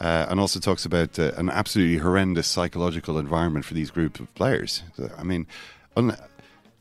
[0.00, 4.32] uh, and also talks about uh, an absolutely horrendous psychological environment for these group of
[4.34, 4.82] players.
[4.96, 5.46] So, I mean,
[5.96, 6.16] un,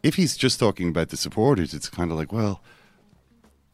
[0.02, 2.62] if he's just talking about the supporters, it's kind of like, well,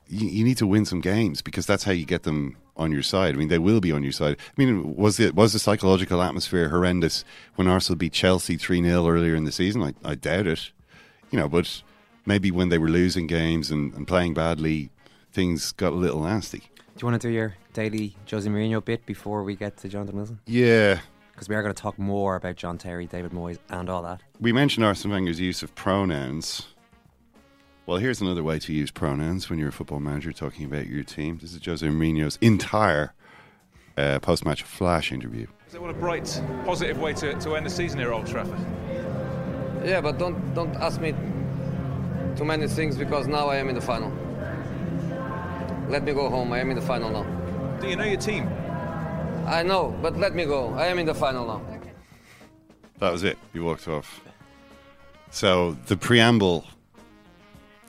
[0.08, 3.04] you, you need to win some games because that's how you get them on your
[3.04, 3.36] side.
[3.36, 4.38] I mean, they will be on your side.
[4.40, 7.24] I mean, was it was the psychological atmosphere horrendous
[7.56, 9.84] when Arsenal beat Chelsea three 0 earlier in the season?
[9.84, 10.72] I, I doubt it.
[11.30, 11.84] You know, but
[12.26, 14.90] maybe when they were losing games and, and playing badly,
[15.32, 16.60] things got a little nasty.
[16.60, 20.16] Do you want to do your daily Jose Mourinho bit before we get to Jonathan
[20.16, 20.40] Wilson?
[20.46, 21.00] Yeah.
[21.32, 24.22] Because we are going to talk more about John Terry, David Moyes, and all that.
[24.42, 26.68] We mentioned Arsene Wenger's use of pronouns.
[27.90, 31.02] Well, here's another way to use pronouns when you're a football manager talking about your
[31.02, 31.40] team.
[31.42, 33.16] This is Jose Mourinho's entire
[33.98, 35.48] uh, post-match flash interview.
[35.70, 38.60] So what a bright, positive way to, to end the season here Old Trafford.
[39.84, 41.16] Yeah, but don't don't ask me
[42.38, 44.12] too many things because now I am in the final.
[45.90, 46.54] Let me go home.
[46.54, 47.24] I am in the final now.
[47.82, 48.48] Do you know your team?
[49.48, 50.76] I know, but let me go.
[50.76, 51.80] I am in the final now.
[53.00, 53.40] That was it.
[53.52, 54.22] You walked off.
[55.32, 56.66] So the preamble,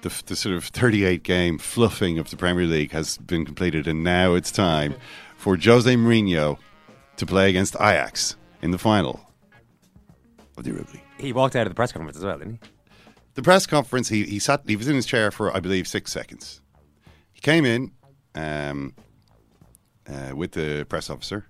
[0.02, 4.02] the, the sort of 38 game fluffing of the Premier League has been completed, and
[4.02, 4.94] now it's time
[5.36, 6.58] for Jose Mourinho
[7.16, 9.20] to play against Ajax in the final
[10.56, 11.02] of the Europa League.
[11.18, 12.70] He walked out of the press conference as well, didn't he?
[13.34, 16.12] The press conference, he, he sat, he was in his chair for, I believe, six
[16.12, 16.60] seconds.
[17.32, 17.92] He came in
[18.34, 18.94] um,
[20.08, 21.46] uh, with the press officer.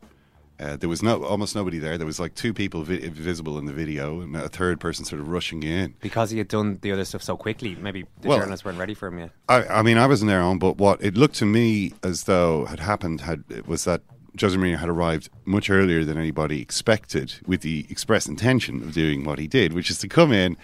[0.60, 1.96] Uh, there was no almost nobody there.
[1.96, 5.20] There was like two people vi- visible in the video, and a third person sort
[5.20, 5.94] of rushing in.
[6.00, 8.92] Because he had done the other stuff so quickly, maybe the Well, journalists weren't ready
[8.94, 9.30] for him yet.
[9.48, 12.66] I, I mean, I wasn't there on, but what it looked to me as though
[12.66, 14.02] had happened had was that
[14.38, 19.24] Jose Mourinho had arrived much earlier than anybody expected, with the express intention of doing
[19.24, 20.56] what he did, which is to come in.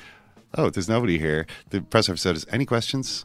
[0.58, 1.46] Oh, there's nobody here.
[1.70, 3.24] The press officer said, "Any questions?"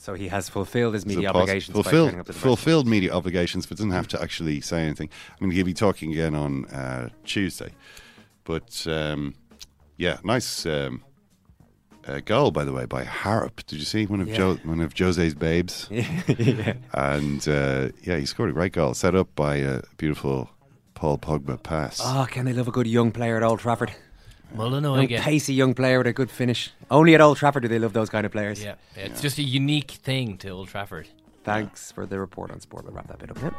[0.00, 3.66] So he has fulfilled his media So obligations Fulfilled, turning up to fulfilled media obligations,
[3.66, 5.10] but doesn't have to actually say anything.
[5.38, 7.72] I mean, he'll be talking again on uh, Tuesday.
[8.44, 9.34] But um,
[9.98, 11.02] yeah, nice um,
[12.08, 13.66] uh, goal by the way by Harrop.
[13.66, 14.36] Did you see one of Yeah.
[14.38, 15.86] jo- one of Jose's babes?
[15.90, 16.74] Yeah.
[16.94, 20.48] And uh, yeah, he scored a great goal, set up by a beautiful
[20.94, 22.00] Paul Pogba pass.
[22.02, 23.92] Oh, can they love a good young player at Old Trafford?
[24.54, 25.22] Mullinois Young, again.
[25.22, 26.70] pacey young player with a good finish.
[26.90, 28.62] Only at Old Trafford do they love those kind of players.
[28.62, 31.08] Yeah, it's just a unique thing to Old Trafford.
[31.44, 32.84] Thanks for the report on sport.
[32.84, 33.40] We'll wrap that bit up.
[33.42, 33.54] Yep.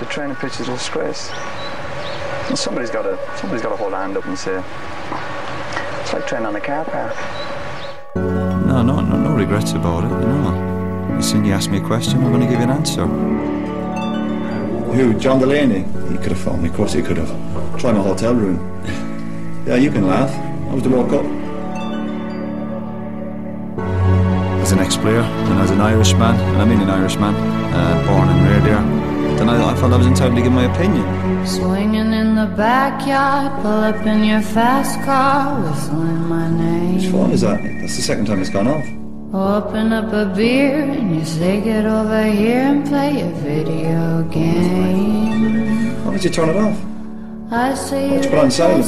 [0.00, 1.30] The training pitch is all disgrace.
[2.48, 4.62] And somebody's got to somebody's got to hold a hand up and say
[6.00, 7.14] it's like training on a car park.
[8.16, 10.10] No, no, no, no regrets about it.
[10.10, 13.06] You know, listen, you asked me a question, I'm going to give you an answer.
[14.94, 15.18] Who?
[15.18, 15.84] John Delaney?
[16.10, 17.28] He could have phoned me, of course he could have.
[17.78, 18.58] Try my hotel room.
[19.66, 20.30] yeah, you can laugh.
[20.70, 21.24] I was the World Cup.
[24.62, 28.48] As an ex-player and as an Irishman, and I mean an Irishman, uh, born and
[28.48, 31.46] reared there, then I, I felt I was entitled to give my opinion.
[31.46, 36.96] Swinging in the backyard, pull up in your fast car, whistling my name.
[36.96, 37.62] Which phone is that?
[37.62, 38.97] That's the second time it's gone off.
[39.32, 46.02] Open up a beer and you say get over here and play a video game.
[46.06, 46.78] Why did you turn it off?
[47.52, 48.86] I say Why'd you put it on silent?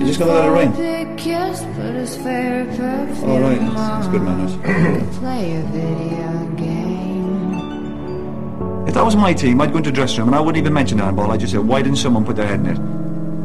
[0.00, 0.72] You're just gonna let it ring?
[1.18, 4.56] Kiss, put his favorite All right, that's, that's good manners.
[5.18, 7.52] Play a video game.
[8.88, 10.72] If that was my team, I'd go into the dressing room and I wouldn't even
[10.72, 11.30] mention the handball.
[11.30, 12.78] I'd just say, why didn't someone put their head in it?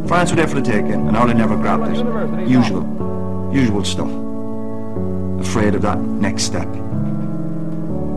[0.07, 2.47] France were there for the taking, and Ireland never grabbed it.
[2.47, 3.51] Usual.
[3.53, 4.26] Usual stuff.
[5.47, 6.67] Afraid of that next step.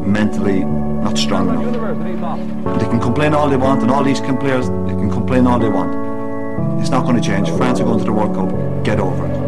[0.04, 2.78] Mentally not strong enough.
[2.80, 5.68] They can complain all they want, and all these players, they can complain all they
[5.68, 6.80] want.
[6.80, 7.48] It's not going to change.
[7.50, 8.84] France are going to the World Cup.
[8.84, 9.39] Get over it.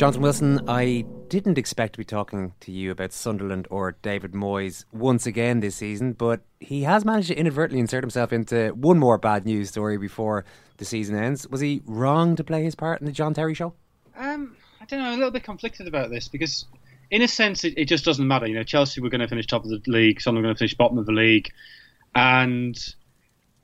[0.00, 4.86] Jonathan Wilson, I didn't expect to be talking to you about Sunderland or David Moyes
[4.92, 9.18] once again this season, but he has managed to inadvertently insert himself into one more
[9.18, 10.46] bad news story before
[10.78, 11.46] the season ends.
[11.48, 13.74] Was he wrong to play his part in the John Terry show?
[14.16, 15.04] Um, I don't know.
[15.04, 16.64] I'm a little bit conflicted about this because,
[17.10, 18.46] in a sense, it, it just doesn't matter.
[18.46, 20.22] You know, Chelsea were going to finish top of the league.
[20.22, 21.50] Sunderland were going to finish bottom of the league,
[22.14, 22.74] and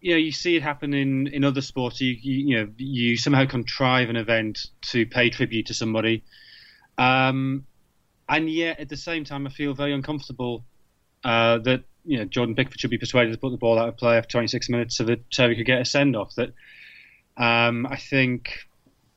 [0.01, 2.01] you know, you see it happen in, in other sports.
[2.01, 6.23] You, you you know you somehow contrive an event to pay tribute to somebody,
[6.99, 7.67] um,
[8.29, 10.65] and yet at the same time, I feel very uncomfortable
[11.25, 13.97] uh, that you know Jordan Pickford should be persuaded to put the ball out of
[13.97, 16.35] play after 26 minutes so that Terry could get a send off.
[16.37, 16.53] That
[17.37, 18.67] um, I think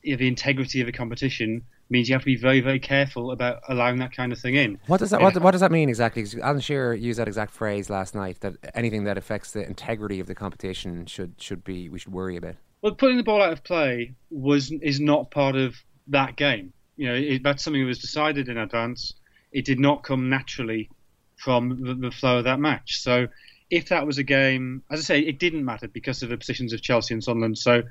[0.02, 3.32] you know, the integrity of a competition means you have to be very very careful
[3.32, 4.80] about allowing that kind of thing in.
[4.88, 6.26] What does that what, what does that mean exactly?
[6.42, 10.28] Alan Shearer used that exact phrase last night that anything that affects the integrity of
[10.28, 12.56] the competition should should be we should worry about.
[12.82, 15.76] Well, putting the ball out of play was is not part of
[16.08, 16.74] that game.
[16.96, 19.14] You know, it, that's something that was decided in advance.
[19.52, 20.90] It did not come naturally
[21.38, 23.02] from the, the flow of that match.
[23.02, 23.28] So,
[23.70, 26.74] if that was a game, as I say, it didn't matter because of the positions
[26.74, 27.58] of Chelsea and Sunderland.
[27.58, 27.84] So,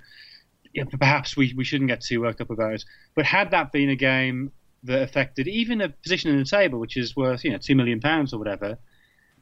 [0.75, 2.85] yeah, perhaps we, we shouldn't get too worked up about it.
[3.15, 4.53] But had that been a game
[4.85, 8.01] that affected even a position in the table, which is worth you know two million
[8.01, 8.79] pounds or whatever,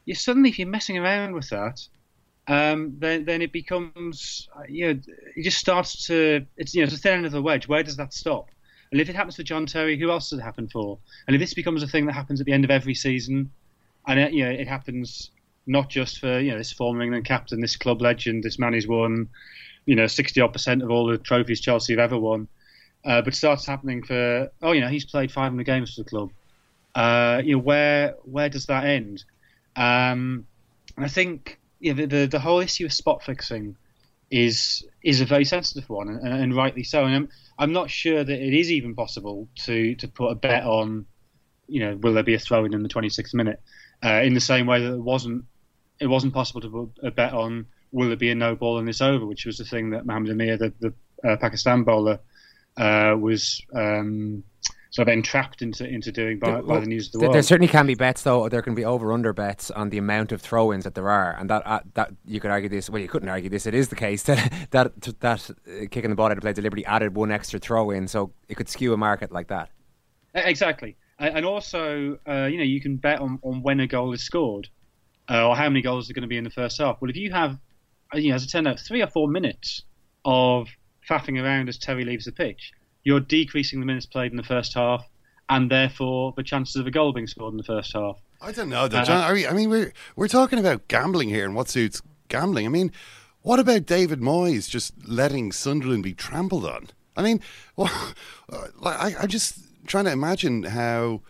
[0.05, 1.79] you suddenly if you're messing around with that,
[2.47, 5.01] um, then then it becomes uh, you know
[5.35, 7.67] it just starts to it's you know it's the thin end of the wedge.
[7.67, 8.49] Where does that stop?
[8.91, 10.97] And if it happens for John Terry, who else does it happen for?
[11.27, 13.51] And if this becomes a thing that happens at the end of every season,
[14.07, 15.31] and it, you know it happens
[15.67, 18.87] not just for you know this former England captain, this club legend, this man who's
[18.87, 19.29] won
[19.85, 22.47] you know sixty odd percent of all the trophies Chelsea have ever won,
[23.05, 26.31] uh, but starts happening for oh you know he's played 500 games for the club.
[26.95, 29.23] Uh, you know where where does that end?
[29.75, 30.47] Um,
[30.95, 33.75] and I think you know, the, the the whole issue of spot fixing
[34.31, 37.05] is is a very sensitive one, and, and rightly so.
[37.05, 40.63] And I'm I'm not sure that it is even possible to to put a bet
[40.63, 41.05] on,
[41.67, 43.61] you know, will there be a throw in in the 26th minute?
[44.03, 45.43] Uh, in the same way that it wasn't
[45.99, 49.01] it wasn't possible to a bet on will there be a no ball in this
[49.01, 50.93] over, which was the thing that Mohamed Amir, the, the
[51.27, 52.19] uh, Pakistan bowler,
[52.77, 54.43] uh, was um,
[54.91, 57.35] sort of entrapped into into doing by, by the news of the There- world.
[57.35, 58.47] There certainly can be bets, though.
[58.49, 61.35] There can be over under bets on the amount of throw ins that there are,
[61.39, 62.89] and that uh, that you could argue this.
[62.89, 63.65] Well, you couldn't argue this.
[63.65, 66.85] It is the case that that that uh, kicking the ball out of play deliberately
[66.85, 69.69] added one extra throw in, so it could skew a market like that.
[70.35, 74.13] Exactly, and and also uh, you know you can bet on, on when a goal
[74.13, 74.69] is scored,
[75.29, 76.97] uh, or how many goals are going to be in the first half.
[77.01, 77.57] Well, if you have,
[78.13, 79.83] uh, you know, as it turned out, three or four minutes
[80.25, 80.67] of
[81.09, 82.71] faffing around as Terry leaves the pitch,
[83.03, 85.05] you're decreasing the minutes played in the first half,
[85.49, 88.17] and therefore the chances of a goal being scored in the first half.
[88.41, 89.33] I don't know, though, Uh, John.
[89.33, 92.65] We, I mean, we're we're talking about gambling here and what suits gambling.
[92.65, 92.91] I mean,
[93.41, 96.89] what about David Moyes just letting Sunderland be trampled on?
[97.15, 97.41] I mean,
[97.75, 97.89] well,
[98.83, 101.21] I, I'm just trying to imagine how.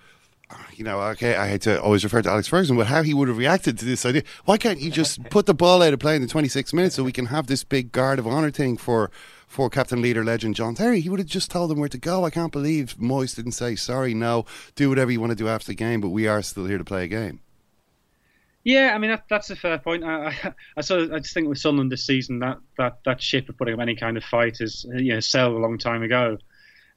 [0.75, 3.27] You know, okay, I hate to always refer to Alex Ferguson, but how he would
[3.27, 4.23] have reacted to this idea.
[4.45, 7.03] Why can't you just put the ball out of play in the 26 minutes so
[7.03, 9.11] we can have this big guard of honour thing for
[9.47, 11.01] for captain, leader, legend John Terry?
[11.01, 12.23] He would have just told them where to go.
[12.23, 15.67] I can't believe Moyes didn't say, sorry, no, do whatever you want to do after
[15.67, 17.41] the game, but we are still here to play a game.
[18.63, 20.03] Yeah, I mean that, that's a fair point.
[20.03, 23.21] I, I, I sort of I just think with Sunderland this season that, that, that
[23.21, 26.03] ship of putting up any kind of fight has you know sailed a long time
[26.03, 26.37] ago.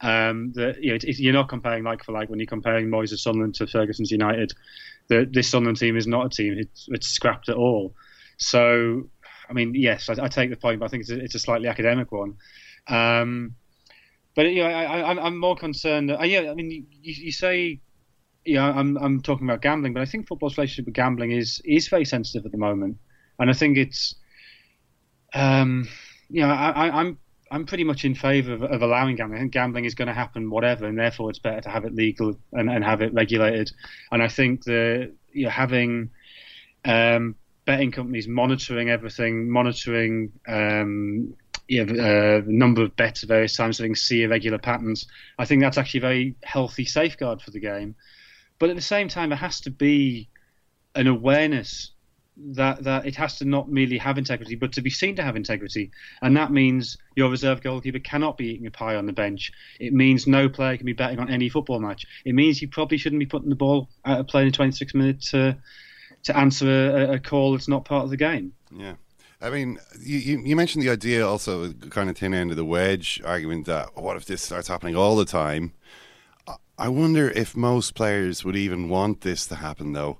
[0.02, 3.18] Um, that you know, it's, you're not comparing like for like when you're comparing Moyes'
[3.18, 4.52] Sunderland to Ferguson's United.
[5.08, 7.94] The, this Sunderland team is not a team; it's, it's scrapped at all.
[8.38, 9.08] So,
[9.48, 11.38] I mean, yes, I, I take the point, but I think it's a, it's a
[11.38, 12.36] slightly academic one.
[12.88, 13.56] Um,
[14.34, 16.10] but you know, I, I'm more concerned.
[16.10, 17.80] Uh, yeah, I mean, you, you say
[18.44, 21.88] yeah, I'm I'm talking about gambling, but I think football's relationship with gambling is is
[21.88, 22.96] very sensitive at the moment,
[23.38, 24.14] and I think it's,
[25.34, 25.88] um,
[26.28, 27.12] you know, I, I,
[27.50, 29.38] I'm pretty much in favour of, of allowing gambling.
[29.38, 31.94] I think gambling is going to happen, whatever, and therefore it's better to have it
[31.94, 33.72] legal and, and have it regulated.
[34.12, 36.10] And I think the you know having
[36.84, 37.34] um,
[37.64, 41.34] betting companies monitoring everything, monitoring um,
[41.66, 44.58] you know, uh, the number of bets at various times, so they can see irregular
[44.58, 45.06] patterns.
[45.38, 47.94] I think that's actually a very healthy safeguard for the game.
[48.58, 50.28] But at the same time, there has to be
[50.94, 51.92] an awareness
[52.52, 55.36] that that it has to not merely have integrity, but to be seen to have
[55.36, 55.90] integrity,
[56.22, 59.52] and that means your reserve goalkeeper cannot be eating a pie on the bench.
[59.78, 62.06] It means no player can be betting on any football match.
[62.24, 65.30] It means you probably shouldn't be putting the ball out of play in 26 minutes
[65.32, 65.56] to
[66.24, 68.52] to answer a, a call that's not part of the game.
[68.70, 68.94] Yeah.
[69.42, 73.22] I mean, you, you, mentioned the idea also, kind of thin end of the wedge
[73.24, 75.72] argument that oh, what if this starts happening all the time?
[76.76, 80.18] I wonder if most players would even want this to happen, though.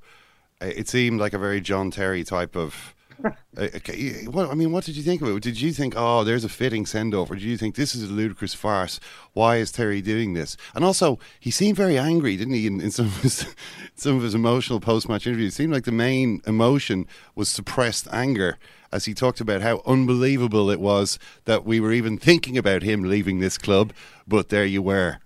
[0.61, 2.95] It seemed like a very John Terry type of.
[3.25, 5.43] uh, okay, what, I mean, what did you think of it?
[5.43, 8.09] Did you think, oh, there's a fitting send off, or did you think this is
[8.09, 8.99] a ludicrous farce?
[9.35, 10.57] Why is Terry doing this?
[10.75, 12.67] And also, he seemed very angry, didn't he?
[12.67, 13.55] In, in some of his
[13.95, 18.09] some of his emotional post match interviews, it seemed like the main emotion was suppressed
[18.11, 18.59] anger
[18.93, 23.05] as he talked about how unbelievable it was that we were even thinking about him
[23.05, 23.93] leaving this club,
[24.27, 25.19] but there you were.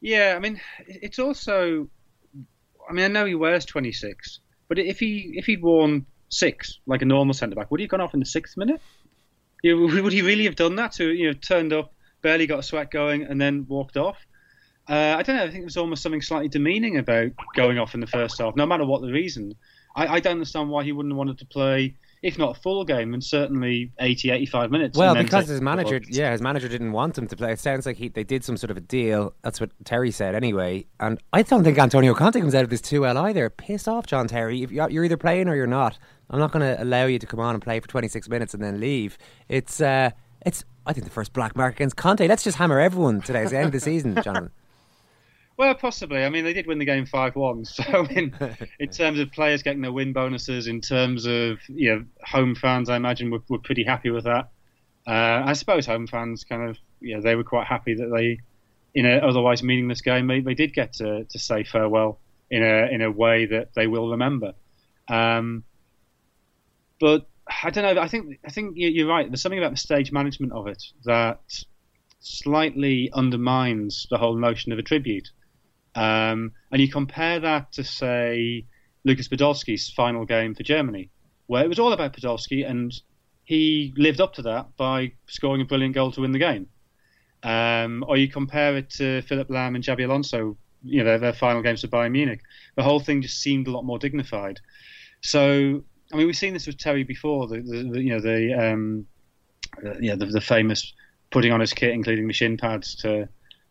[0.00, 1.88] Yeah, I mean, it's also.
[2.88, 7.02] I mean, I know he wears 26, but if he if he'd worn six like
[7.02, 8.80] a normal centre back, would he have gone off in the sixth minute?
[9.64, 10.92] Would he really have done that?
[10.92, 11.92] To you know, turned up,
[12.22, 14.16] barely got a sweat going, and then walked off.
[14.88, 15.42] Uh, I don't know.
[15.42, 18.54] I think there was almost something slightly demeaning about going off in the first half,
[18.54, 19.54] no matter what the reason.
[19.96, 22.84] I, I don't understand why he wouldn't have wanted to play, if not a full
[22.84, 24.98] game, and certainly 80, 85 minutes.
[24.98, 27.52] Well, because his manager, yeah, his manager didn't want him to play.
[27.52, 29.34] It sounds like he, they did some sort of a deal.
[29.42, 30.86] That's what Terry said anyway.
[31.00, 33.50] And I don't think Antonio Conte comes out of this too well either.
[33.50, 34.62] Piss off, John Terry.
[34.62, 35.98] If you're you're either playing or you're not.
[36.30, 38.62] I'm not going to allow you to come on and play for 26 minutes and
[38.62, 39.16] then leave.
[39.48, 40.10] It's, uh,
[40.44, 40.64] it's.
[40.84, 42.26] I think the first black mark against Conte.
[42.26, 43.42] Let's just hammer everyone today.
[43.42, 44.50] It's the end of the season, Jonathan.
[45.58, 46.24] Well, possibly.
[46.24, 47.64] I mean, they did win the game five-one.
[47.64, 48.32] So, in
[48.78, 52.88] in terms of players getting their win bonuses, in terms of you know home fans,
[52.88, 54.50] I imagine were, were pretty happy with that.
[55.06, 58.38] Uh, I suppose home fans kind of you know they were quite happy that they,
[58.94, 62.86] in a otherwise meaningless game, they, they did get to, to say farewell in a
[62.92, 64.52] in a way that they will remember.
[65.08, 65.64] Um,
[67.00, 67.26] but
[67.64, 68.00] I don't know.
[68.00, 69.28] I think I think you're right.
[69.28, 71.40] There's something about the stage management of it that
[72.20, 75.30] slightly undermines the whole notion of a tribute.
[75.98, 78.64] Um, and you compare that to, say,
[79.04, 81.10] Lucas Podolski's final game for Germany,
[81.46, 82.92] where it was all about Podolski, and
[83.44, 86.68] he lived up to that by scoring a brilliant goal to win the game.
[87.42, 91.32] Um, or you compare it to Philipp Lahm and Xabi Alonso, you know, their, their
[91.32, 92.42] final games for Bayern Munich.
[92.76, 94.60] The whole thing just seemed a lot more dignified.
[95.22, 95.82] So,
[96.12, 97.48] I mean, we've seen this with Terry before.
[97.48, 99.06] The, the, the you know the um,
[99.84, 100.92] uh, yeah the, the famous
[101.30, 103.28] putting on his kit, including the shin pads, to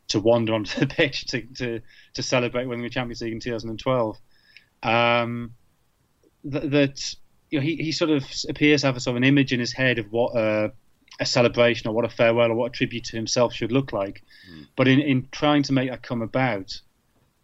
[0.10, 1.82] to wander onto the pitch to to,
[2.14, 4.18] to celebrate winning the Champions League in 2012.
[4.84, 5.54] Um,
[6.50, 7.16] th- that
[7.50, 9.60] you know, he he sort of appears to have a sort of an image in
[9.60, 10.72] his head of what a,
[11.20, 14.24] a celebration or what a farewell or what a tribute to himself should look like.
[14.76, 16.80] But in, in trying to make that come about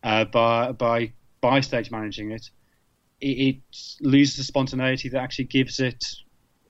[0.04, 2.50] uh, by by by stage managing it,
[3.20, 3.56] it, it
[4.02, 6.04] loses the spontaneity that actually gives it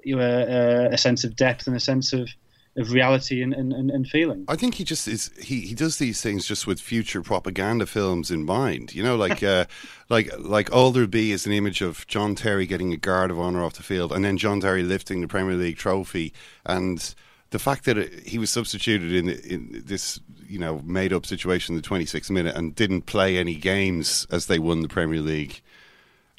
[0.04, 2.30] you know, a, a sense of depth and a sense of,
[2.76, 4.46] of reality and, and, and, feeling.
[4.48, 5.30] I think he just is.
[5.40, 8.96] He, he does these things just with future propaganda films in mind.
[8.96, 9.66] You know, like uh,
[10.10, 13.74] like like Alderby is an image of John Terry getting a guard of honor off
[13.74, 16.34] the field, and then John Terry lifting the Premier League trophy,
[16.66, 17.14] and
[17.52, 21.76] the fact that it, he was substituted in in this you know made up situation
[21.76, 25.62] in the 26th minute and didn't play any games as they won the Premier League.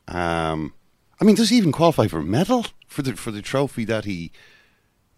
[0.08, 0.74] Um,
[1.20, 4.04] I mean, does he even qualify for a medal for the for the trophy that
[4.04, 4.32] he?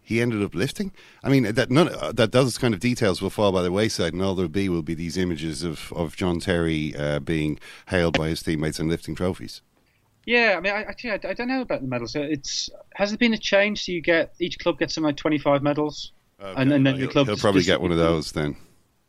[0.07, 0.93] He ended up lifting.
[1.25, 4.13] I mean, that none uh, that those kind of details will fall by the wayside,
[4.13, 8.17] and all there'll be will be these images of of John Terry uh, being hailed
[8.17, 9.63] by his teammates and lifting trophies.
[10.25, 12.15] Yeah, I mean, I, actually, I, I don't know about the medals.
[12.15, 13.85] It's has there been a change?
[13.85, 17.09] So you get each club gets something like twenty five medals, and, and then the
[17.09, 18.57] club he'll probably get one of those then.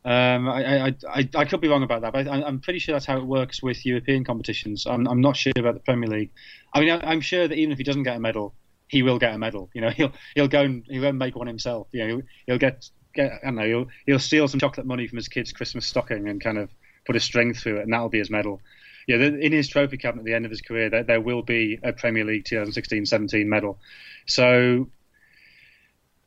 [0.05, 2.93] Um, I, I, I, I could be wrong about that, but I, I'm pretty sure
[2.93, 4.87] that's how it works with European competitions.
[4.87, 6.31] I'm, I'm not sure about the Premier League.
[6.73, 8.53] I mean, I, I'm sure that even if he doesn't get a medal,
[8.87, 9.69] he will get a medal.
[9.73, 11.87] You know, he'll he'll go and he'll go and make one himself.
[11.91, 15.07] You know, he'll, he'll get get I don't know he'll he'll steal some chocolate money
[15.07, 16.69] from his kid's Christmas stocking and kind of
[17.05, 18.61] put a string through it, and that'll be his medal.
[19.07, 21.41] Yeah, the- in his trophy cabinet at the end of his career, there, there will
[21.41, 23.79] be a Premier League 2016-17 medal.
[24.25, 24.89] So,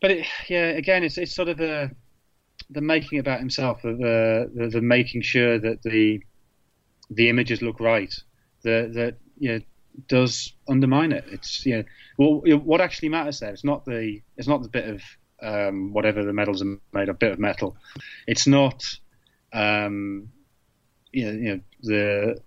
[0.00, 1.90] but it, yeah, again, it's it's sort of the
[2.70, 6.22] the making about himself, the the, the making sure that the
[7.11, 8.14] the images look right,
[8.62, 9.61] that that you know,
[10.09, 11.24] does undermine it.
[11.30, 11.84] It's you know,
[12.16, 13.53] well, what actually matters there.
[13.53, 15.03] It's not the it's not the bit of
[15.43, 17.76] um, whatever the medals are made of, bit of metal.
[18.26, 18.84] It's not
[19.53, 20.30] um,
[21.12, 22.41] you know, you know the,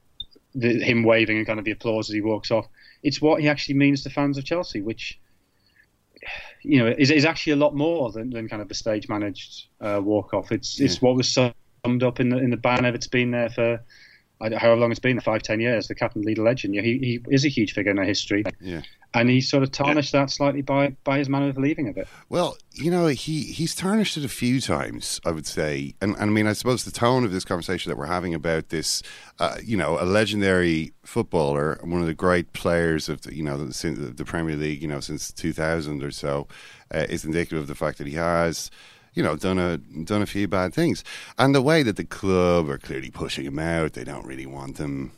[0.56, 2.68] the him waving and kind of the applause as he walks off.
[3.02, 5.20] It's what he actually means to fans of Chelsea, which
[6.62, 9.68] you know is, is actually a lot more than, than kind of the stage managed
[9.82, 10.52] uh, walk off.
[10.52, 13.84] It's it's what was summed up in the in the banner that's been there for
[14.52, 15.88] however long it's been, five ten years.
[15.88, 16.76] The captain, leader, legend.
[16.76, 18.44] Yeah, he he is a huge figure in our history.
[18.60, 18.82] Yeah.
[19.16, 22.08] and he sort of tarnished that slightly by by his manner of leaving of it.
[22.30, 26.24] Well, you know, he he's tarnished it a few times, I would say, and, and
[26.24, 29.04] I mean, I suppose the tone of this conversation that we're having about this,
[29.40, 33.58] uh, you know, a legendary footballer, one of the great players of the, you know
[33.58, 36.48] the, the Premier League, you know, since 2000 or so,
[36.94, 38.72] uh, is indicative of the fact that he has.
[39.14, 41.04] You know, done a done a few bad things,
[41.38, 44.78] and the way that the club are clearly pushing him out, they don't really want
[44.80, 45.12] him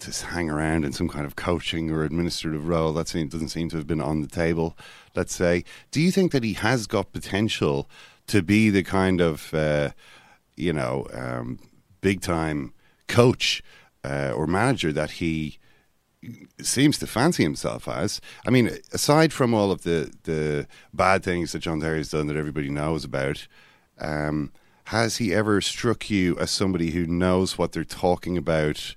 [0.00, 2.92] to hang around in some kind of coaching or administrative role.
[2.92, 4.76] That doesn't seem to have been on the table,
[5.14, 5.64] let's say.
[5.90, 7.88] Do you think that he has got potential
[8.26, 9.90] to be the kind of, uh,
[10.56, 11.58] you know, um,
[12.00, 12.72] big time
[13.06, 13.62] coach
[14.02, 15.58] uh, or manager that he
[16.60, 18.20] seems to fancy himself as?
[18.46, 22.36] I mean, aside from all of the, the bad things that John Terry's done that
[22.36, 23.46] everybody knows about,
[23.98, 24.52] um,
[24.88, 28.94] has he ever struck you as somebody who knows what they're talking about?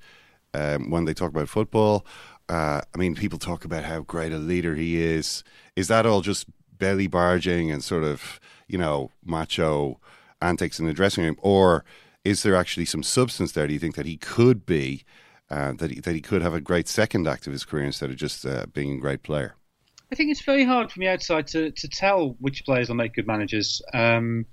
[0.57, 2.05] um, when they talk about football.
[2.49, 5.43] Uh, I mean, people talk about how great a leader he is.
[5.75, 6.47] Is that all just
[6.78, 9.99] belly barging and sort of you know macho
[10.41, 11.84] antics in the dressing room, or
[12.23, 13.67] is there actually some substance there?
[13.67, 15.03] Do you think that he could be
[15.49, 18.09] uh, that he, that he could have a great second act of his career instead
[18.09, 19.55] of just uh, being a great player?
[20.11, 23.13] I think it's very hard from the outside to, to tell which players will make
[23.13, 23.81] good managers.
[23.93, 24.45] Um,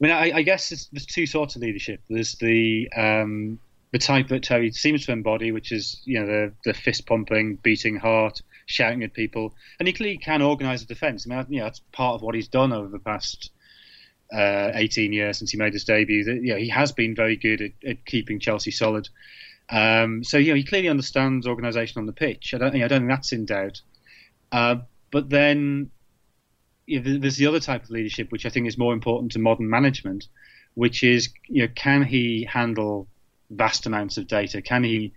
[0.00, 2.00] I mean, I, I guess there's two sorts of leadership.
[2.08, 3.58] There's the um,
[3.92, 7.56] the type that Terry seems to embody, which is you know the the fist pumping,
[7.62, 11.26] beating heart, shouting at people, and he clearly can organise a defence.
[11.26, 13.50] I mean, you know, that's part of what he's done over the past
[14.32, 16.24] uh, 18 years since he made his debut.
[16.24, 19.08] That you know, he has been very good at, at keeping Chelsea solid.
[19.70, 22.52] Um, so you know, he clearly understands organisation on the pitch.
[22.54, 23.80] I don't, you know, I don't think that's in doubt.
[24.52, 24.76] Uh,
[25.10, 25.90] but then
[26.86, 29.38] you know, there's the other type of leadership, which I think is more important to
[29.38, 30.28] modern management,
[30.74, 33.08] which is you know, can he handle
[33.50, 34.60] vast amounts of data?
[34.60, 35.12] Can he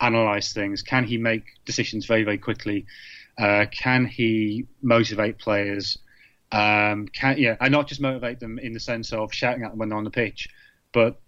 [0.00, 0.82] analyze things?
[0.82, 2.86] Can he make decisions very, very quickly?
[3.38, 5.98] Uh, can he motivate players?
[6.50, 9.78] Um, can yeah, and not just motivate them in the sense of shouting at them
[9.78, 10.48] when they're on the pitch,
[10.92, 11.20] but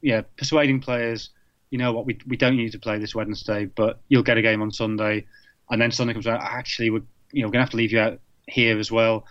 [0.00, 1.30] yeah, persuading players.
[1.72, 2.04] You know what?
[2.04, 5.24] We we don't need to play this Wednesday, but you'll get a game on Sunday,
[5.70, 6.42] and then Sunday comes out.
[6.42, 7.02] Actually, we're
[7.32, 9.24] you know we're gonna have to leave you out here as well.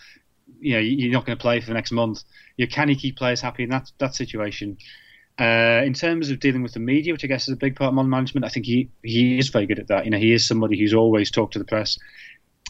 [0.60, 2.24] You know, you're not going to play for the next month.
[2.58, 4.78] You can he keep players happy in that that situation?
[5.40, 7.90] Uh, in terms of dealing with the media, which I guess is a big part
[7.90, 10.06] of modern management, I think he he is very good at that.
[10.06, 12.00] You know, he is somebody who's always talked to the press.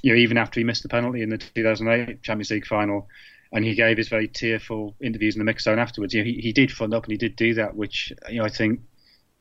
[0.03, 3.07] You know, even after he missed the penalty in the 2008 Champions League final,
[3.53, 6.13] and he gave his very tearful interviews in the mix zone afterwards.
[6.13, 8.45] You know, he, he did front up and he did do that, which you know
[8.45, 8.81] I think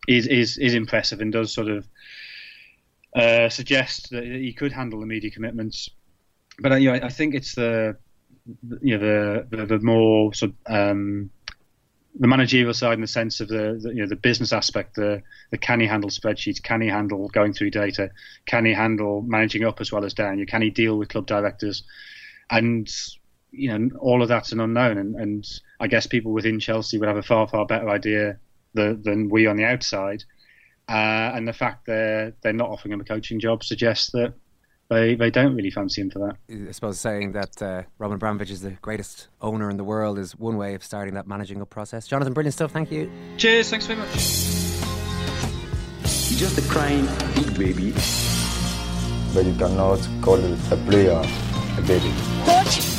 [0.09, 1.87] is is is impressive and does sort of
[3.15, 5.91] uh, suggest that he could handle the media commitments.
[6.59, 7.97] But uh, you know, I think it's the
[8.81, 11.31] you know the the, the more sort of, um,
[12.19, 14.95] the managerial side in the sense of the, the, you know the business aspect.
[14.95, 16.63] The the can he handle spreadsheets?
[16.63, 18.11] Can he handle going through data?
[18.47, 20.39] Can he handle managing up as well as down?
[20.39, 21.83] You can he deal with club directors?
[22.51, 22.93] And
[23.53, 24.99] you know all of that's an unknown.
[24.99, 28.39] And, and I guess people within Chelsea would have a far far better idea
[28.75, 30.25] the, than we on the outside.
[30.89, 34.35] Uh, and the fact they're they're not offering him a coaching job suggests that
[34.89, 36.37] they they don't really fancy him for that.
[36.69, 40.37] I suppose saying that uh, Roman Abramovich is the greatest owner in the world is
[40.37, 42.09] one way of starting that managing up process.
[42.09, 42.73] Jonathan, brilliant stuff.
[42.73, 43.09] Thank you.
[43.37, 43.71] Cheers.
[43.71, 44.13] Thanks very much.
[46.03, 47.93] Just a crying big baby.
[49.33, 51.23] But you cannot call a player
[51.79, 52.13] a baby.
[52.45, 52.90] Coach.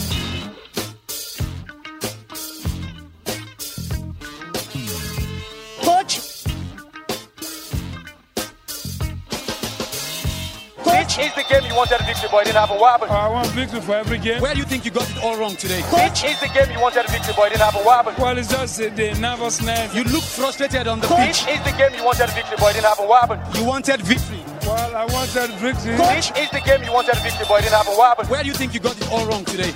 [11.52, 13.10] Game you wanted a victory, but you didn't have a weapon.
[13.10, 14.42] I want victory for every game.
[14.42, 15.82] Where do you think you got it all wrong today?
[15.92, 18.14] Which is the game you wanted a victory, but you didn't have a weapon.
[18.18, 19.94] Well, it's just the nervousness.
[19.94, 21.44] You look frustrated on the pitch.
[21.44, 23.38] Which is the game you wanted a victory, but you didn't have a weapon.
[23.56, 24.40] You wanted victory.
[24.64, 25.96] Well, I wanted victory.
[26.00, 28.28] Which is the game you wanted a victory, but you didn't have a weapon.
[28.28, 29.74] Where do you think you got it all wrong today?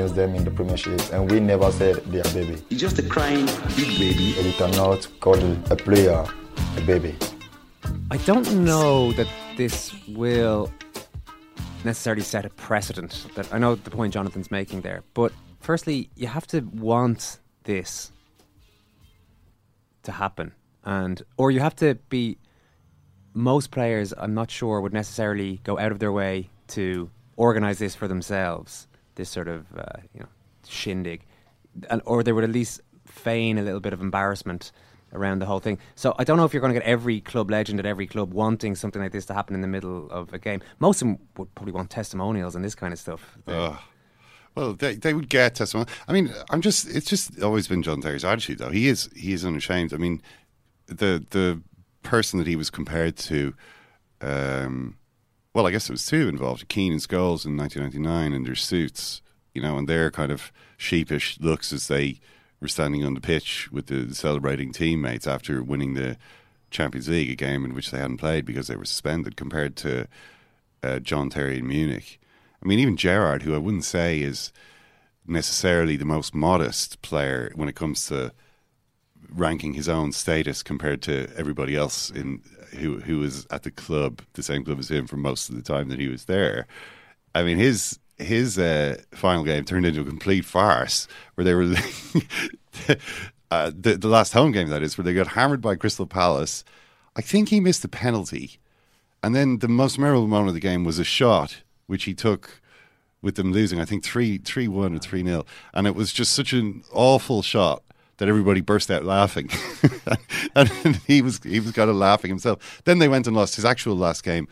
[0.00, 2.56] Against them in the Premiership, and we never said they are baby.
[2.70, 3.44] He's just a crying
[3.76, 4.34] big baby.
[4.38, 5.36] And you cannot call
[5.70, 6.24] a player
[6.78, 7.14] a baby.
[8.10, 9.28] I don't know that
[9.58, 10.72] this will
[11.84, 13.26] necessarily set a precedent.
[13.34, 18.10] That I know the point Jonathan's making there, but firstly, you have to want this
[20.04, 22.38] to happen, and or you have to be.
[23.32, 27.94] Most players, I'm not sure, would necessarily go out of their way to organize this
[27.94, 28.88] for themselves.
[29.20, 30.28] This sort of uh, you know
[30.66, 31.26] shindig,
[31.90, 34.72] and or they would at least feign a little bit of embarrassment
[35.12, 35.78] around the whole thing.
[35.94, 38.32] So I don't know if you're going to get every club legend at every club
[38.32, 40.62] wanting something like this to happen in the middle of a game.
[40.78, 43.36] Most of them would probably want testimonials and this kind of stuff.
[44.54, 45.90] Well, they they would get testimony.
[46.08, 48.70] I mean, I'm just it's just always been John Terry's attitude though.
[48.70, 49.92] He is he is unashamed.
[49.92, 50.22] I mean,
[50.86, 51.60] the the
[52.02, 53.54] person that he was compared to,
[54.20, 54.96] um,
[55.54, 59.22] well, I guess it was two involved: Keane and Scholes in 1999 in their suits,
[59.54, 62.20] you know, and their kind of sheepish looks as they
[62.60, 66.16] were standing on the pitch with the celebrating teammates after winning the
[66.70, 70.06] Champions League, a game in which they hadn't played because they were suspended, compared to
[70.82, 72.20] uh, John Terry in Munich.
[72.62, 74.52] I mean, even Gerrard, who I wouldn't say is
[75.26, 78.32] necessarily the most modest player when it comes to
[79.34, 82.42] ranking his own status compared to everybody else in
[82.78, 85.62] who who was at the club, the same club as him for most of the
[85.62, 86.66] time that he was there.
[87.34, 91.74] I mean, his his uh, final game turned into a complete farce where they were
[93.50, 96.64] uh, the the last home game that is where they got hammered by Crystal Palace.
[97.16, 98.58] I think he missed a penalty
[99.22, 102.60] And then the most memorable moment of the game was a shot which he took
[103.22, 106.32] with them losing, I think three three one or three 0 and it was just
[106.32, 107.82] such an awful shot
[108.20, 109.50] that everybody burst out laughing,
[110.54, 110.68] and
[111.06, 112.80] he was he was kind of laughing himself.
[112.84, 114.46] Then they went and lost his actual last game.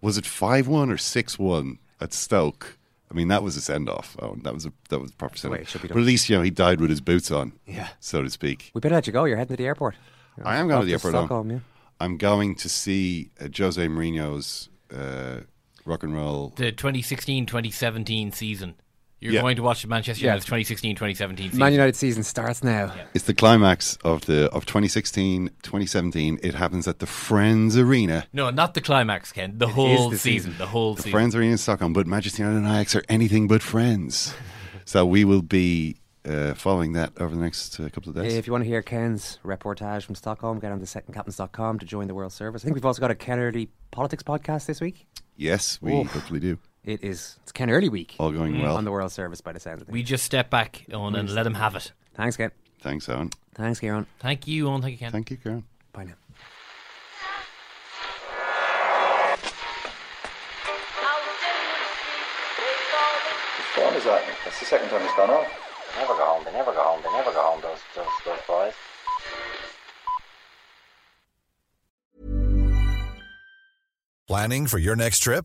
[0.00, 2.76] Was it five one or six one at Stoke?
[3.10, 4.16] I mean, that was a send off.
[4.20, 5.68] Oh, that was a that was a proper send it off.
[5.68, 6.02] should be But done.
[6.02, 7.88] at least you know he died with his boots on, Yeah.
[8.00, 8.70] so to speak.
[8.74, 9.24] We better let you go.
[9.24, 9.94] You're heading to the airport.
[10.44, 11.12] I am going to the airport.
[11.14, 11.20] now.
[11.20, 11.58] Stockholm, yeah.
[12.00, 15.40] I'm going to see uh, Jose Mourinho's uh,
[15.84, 16.54] rock and roll.
[16.56, 18.74] The 2016-2017 season.
[19.20, 19.42] You're Yeah.
[19.42, 20.30] going to watch Manchester Yeah.
[20.32, 21.58] United's 2016-2017 season.
[21.58, 22.92] Man United season starts now.
[23.12, 26.38] It's the climax of the of 2016, 2017.
[26.42, 28.26] It happens at the Friends Arena.
[28.32, 29.58] No, not the climax, Ken.
[29.58, 30.52] The It is whole the season.
[30.52, 30.58] season.
[30.58, 30.96] The whole season.
[30.96, 31.12] The season.
[31.12, 34.34] Friends Arena in Stockholm, but Manchester United and Ajax are anything but friends.
[34.86, 38.34] so we will be uh, following that over the next uh, couple of days.
[38.34, 42.08] If you want to hear Ken's reportage from Stockholm, get on to secondcaptains.com to join
[42.08, 42.62] the World Service.
[42.62, 45.06] I think we've also got a Ken Early politics podcast this week.
[45.36, 46.04] yes, we Oh.
[46.04, 46.58] hopefully do.
[46.84, 48.16] It is it's Ken Early week.
[48.18, 48.62] All going mm.
[48.62, 48.76] well.
[48.76, 49.92] on the World Service by the sound of things.
[49.92, 51.92] We just step back on and let him have it.
[52.14, 52.50] Thanks, Ken.
[52.80, 53.30] Thanks, Owen.
[53.54, 54.06] Thanks, Kieran.
[54.18, 54.80] Thank you, Owen.
[54.80, 55.12] Thank you, Ken.
[55.12, 55.64] Thank you, Karen.
[55.92, 56.14] Bye now.
[63.58, 64.24] Which one is that?
[64.44, 65.46] That's the second time it's gone off.
[65.94, 66.44] They never go home.
[66.44, 67.02] They never go home.
[67.02, 67.60] They never go home.
[67.60, 68.72] Those those those boys.
[74.26, 75.44] Planning for your next trip?